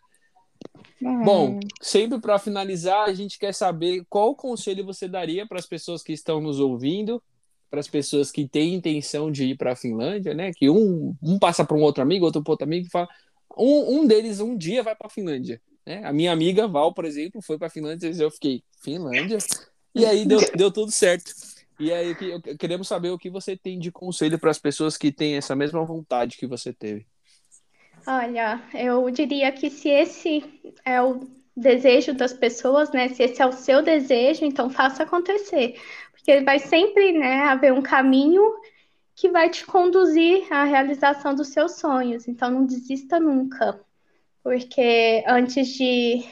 Hum. 1.02 1.24
Bom, 1.24 1.60
sempre 1.80 2.20
para 2.20 2.38
finalizar, 2.38 3.08
a 3.08 3.14
gente 3.14 3.38
quer 3.38 3.54
saber 3.54 4.04
qual 4.08 4.34
conselho 4.34 4.84
você 4.84 5.06
daria 5.06 5.46
para 5.46 5.58
as 5.58 5.66
pessoas 5.66 6.02
que 6.02 6.12
estão 6.12 6.40
nos 6.40 6.58
ouvindo, 6.58 7.22
para 7.70 7.80
as 7.80 7.88
pessoas 7.88 8.30
que 8.30 8.48
têm 8.48 8.74
intenção 8.74 9.30
de 9.30 9.44
ir 9.44 9.56
para 9.56 9.72
a 9.72 9.76
Finlândia, 9.76 10.34
né? 10.34 10.52
Que 10.54 10.70
um, 10.70 11.14
um 11.22 11.38
passa 11.38 11.64
para 11.64 11.76
um 11.76 11.82
outro 11.82 12.02
amigo, 12.02 12.24
outro 12.24 12.42
para 12.42 12.52
outro 12.52 12.64
amigo, 12.64 12.86
e 12.86 12.90
fala, 12.90 13.08
um, 13.56 14.00
um 14.00 14.06
deles 14.06 14.40
um 14.40 14.56
dia 14.56 14.82
vai 14.82 14.94
para 14.94 15.06
a 15.06 15.10
Finlândia. 15.10 15.60
Né? 15.84 16.02
A 16.04 16.12
minha 16.12 16.32
amiga 16.32 16.66
Val, 16.66 16.92
por 16.92 17.04
exemplo, 17.04 17.40
foi 17.40 17.58
para 17.58 17.68
a 17.68 17.70
Finlândia 17.70 18.10
e 18.10 18.20
eu 18.20 18.30
fiquei, 18.30 18.62
Finlândia? 18.80 19.38
E 19.94 20.04
aí 20.04 20.24
deu, 20.26 20.40
deu 20.56 20.70
tudo 20.70 20.90
certo. 20.90 21.32
E 21.78 21.92
aí 21.92 22.14
queremos 22.58 22.88
saber 22.88 23.10
o 23.10 23.18
que 23.18 23.28
você 23.28 23.56
tem 23.56 23.78
de 23.78 23.92
conselho 23.92 24.38
para 24.38 24.50
as 24.50 24.58
pessoas 24.58 24.96
que 24.96 25.12
têm 25.12 25.36
essa 25.36 25.54
mesma 25.54 25.84
vontade 25.84 26.36
que 26.38 26.46
você 26.46 26.72
teve. 26.72 27.06
Olha, 28.06 28.62
eu 28.72 29.10
diria 29.10 29.50
que 29.50 29.68
se 29.68 29.88
esse 29.88 30.44
é 30.84 31.02
o 31.02 31.20
desejo 31.56 32.14
das 32.14 32.32
pessoas, 32.32 32.92
né? 32.92 33.08
Se 33.08 33.24
esse 33.24 33.42
é 33.42 33.46
o 33.46 33.52
seu 33.52 33.82
desejo, 33.82 34.44
então 34.44 34.70
faça 34.70 35.02
acontecer. 35.02 35.80
Porque 36.12 36.40
vai 36.42 36.58
sempre, 36.58 37.12
né, 37.12 37.42
haver 37.44 37.72
um 37.72 37.82
caminho 37.82 38.42
que 39.14 39.30
vai 39.30 39.48
te 39.50 39.64
conduzir 39.66 40.46
à 40.52 40.64
realização 40.64 41.34
dos 41.34 41.48
seus 41.48 41.72
sonhos. 41.80 42.28
Então 42.28 42.50
não 42.50 42.66
desista 42.66 43.18
nunca. 43.18 43.80
Porque 44.42 45.24
antes 45.26 45.68
de, 45.68 46.24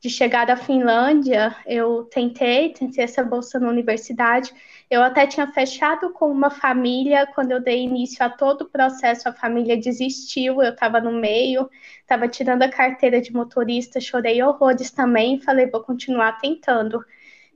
de 0.00 0.10
chegar 0.10 0.46
da 0.46 0.56
Finlândia, 0.56 1.54
eu 1.66 2.04
tentei, 2.04 2.70
tentei 2.72 3.04
essa 3.04 3.22
bolsa 3.22 3.60
na 3.60 3.68
universidade. 3.68 4.52
Eu 4.90 5.04
até 5.04 5.24
tinha 5.24 5.46
fechado 5.46 6.12
com 6.12 6.28
uma 6.28 6.50
família, 6.50 7.24
quando 7.28 7.52
eu 7.52 7.60
dei 7.60 7.84
início 7.84 8.24
a 8.24 8.28
todo 8.28 8.62
o 8.62 8.68
processo, 8.68 9.28
a 9.28 9.32
família 9.32 9.76
desistiu, 9.76 10.60
eu 10.60 10.72
estava 10.72 11.00
no 11.00 11.12
meio, 11.12 11.70
estava 12.00 12.26
tirando 12.26 12.64
a 12.64 12.68
carteira 12.68 13.20
de 13.20 13.32
motorista, 13.32 14.00
chorei 14.00 14.42
horrores 14.42 14.90
também, 14.90 15.40
falei, 15.40 15.66
vou 15.66 15.80
continuar 15.80 16.40
tentando. 16.40 17.04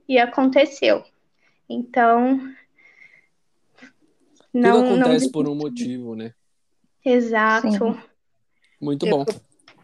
E 0.07 0.17
aconteceu. 0.17 1.03
Então, 1.67 2.39
não, 4.53 4.83
tudo 4.83 4.97
não 4.97 5.01
acontece 5.01 5.29
por 5.29 5.49
um 5.49 5.55
motivo, 5.55 6.15
né? 6.15 6.33
Exato. 7.03 7.69
Sim. 7.69 7.97
Muito 8.79 9.05
Eu 9.05 9.17
bom. 9.17 9.25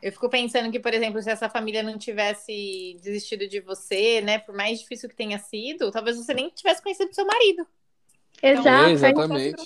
Eu 0.02 0.12
fico 0.12 0.30
pensando 0.30 0.72
que, 0.72 0.80
por 0.80 0.94
exemplo, 0.94 1.22
se 1.22 1.30
essa 1.30 1.48
família 1.48 1.84
não 1.84 1.98
tivesse 1.98 2.98
desistido 3.04 3.48
de 3.48 3.60
você, 3.60 4.22
né? 4.22 4.40
Por 4.40 4.56
mais 4.56 4.80
difícil 4.80 5.08
que 5.08 5.16
tenha 5.16 5.38
sido, 5.38 5.92
talvez 5.92 6.18
você 6.18 6.34
nem 6.34 6.50
tivesse 6.50 6.82
conhecido 6.82 7.14
seu 7.14 7.26
marido. 7.26 7.68
Exato. 8.42 8.90
É, 8.90 8.92
exatamente. 8.92 9.64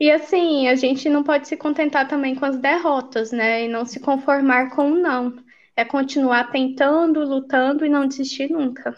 E 0.00 0.10
assim, 0.10 0.68
a 0.68 0.74
gente 0.74 1.08
não 1.08 1.24
pode 1.24 1.48
se 1.48 1.56
contentar 1.56 2.06
também 2.08 2.34
com 2.34 2.44
as 2.44 2.56
derrotas, 2.56 3.32
né? 3.32 3.64
E 3.64 3.68
não 3.68 3.84
se 3.84 4.00
conformar 4.00 4.70
com 4.70 4.92
o 4.92 4.94
não. 4.94 5.36
É 5.76 5.84
continuar 5.84 6.50
tentando, 6.50 7.20
lutando 7.20 7.84
e 7.84 7.88
não 7.88 8.06
desistir 8.06 8.50
nunca. 8.50 8.96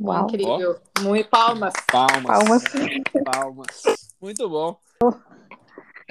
Uau. 0.00 0.24
Incrível. 0.24 0.80
Muito 1.00 1.28
palmas. 1.28 1.74
Palmas. 1.90 2.24
Palmas. 2.24 2.64
Palmas. 3.24 3.82
Muito 4.20 4.48
bom. 4.48 4.78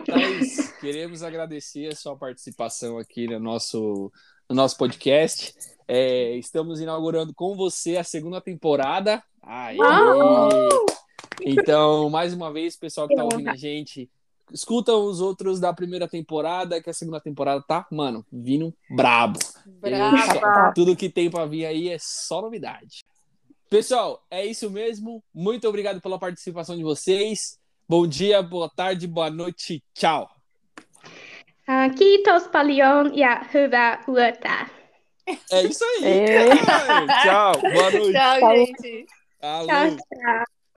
Thaís, 0.03 0.71
queremos 0.79 1.23
agradecer 1.23 1.87
a 1.87 1.95
sua 1.95 2.15
participação 2.15 2.97
aqui 2.97 3.27
no 3.27 3.39
nosso, 3.39 4.11
no 4.49 4.55
nosso 4.55 4.77
podcast. 4.77 5.53
É, 5.87 6.35
estamos 6.35 6.79
inaugurando 6.79 7.33
com 7.33 7.55
você 7.55 7.97
a 7.97 8.03
segunda 8.03 8.39
temporada. 8.39 9.23
Aí. 9.41 9.77
Então, 11.41 12.09
mais 12.09 12.33
uma 12.33 12.51
vez, 12.51 12.75
pessoal 12.75 13.07
que 13.07 13.15
tá 13.15 13.23
ouvindo 13.23 13.49
a 13.49 13.55
gente, 13.55 14.09
escuta 14.51 14.93
os 14.93 15.21
outros 15.21 15.59
da 15.59 15.73
primeira 15.73 16.07
temporada, 16.07 16.81
que 16.81 16.89
a 16.89 16.93
segunda 16.93 17.19
temporada 17.19 17.63
tá, 17.67 17.87
mano, 17.91 18.25
vindo 18.31 18.73
brabo. 18.89 19.39
Tudo 20.75 20.95
que 20.95 21.09
tem 21.09 21.29
pra 21.29 21.45
vir 21.45 21.65
aí 21.65 21.89
é 21.89 21.97
só 21.99 22.41
novidade. 22.41 23.03
Pessoal, 23.69 24.25
é 24.31 24.45
isso 24.45 24.69
mesmo. 24.69 25.23
Muito 25.33 25.67
obrigado 25.67 26.01
pela 26.01 26.17
participação 26.17 26.75
de 26.75 26.83
vocês. 26.83 27.58
Bom 27.89 28.05
dia, 28.07 28.43
boa 28.43 28.69
tarde, 28.69 29.07
boa 29.07 29.31
noite. 29.31 29.81
Tchau. 29.95 30.29
Kiitos 31.97 32.47
paljon 32.47 33.17
ja 33.17 33.45
hyvää 33.53 34.03
yötä. 34.07 34.67
É 35.51 35.61
isso 35.61 35.85
aí. 35.85 36.05
É. 36.05 36.49
Tchau. 37.23 37.53
Boa 37.61 37.91
noite. 37.91 38.13
Tchau, 38.13 38.39
gente. 38.55 39.05
Alô. 39.41 39.67
Tchau, 39.67 39.89
tchau. 39.89 40.58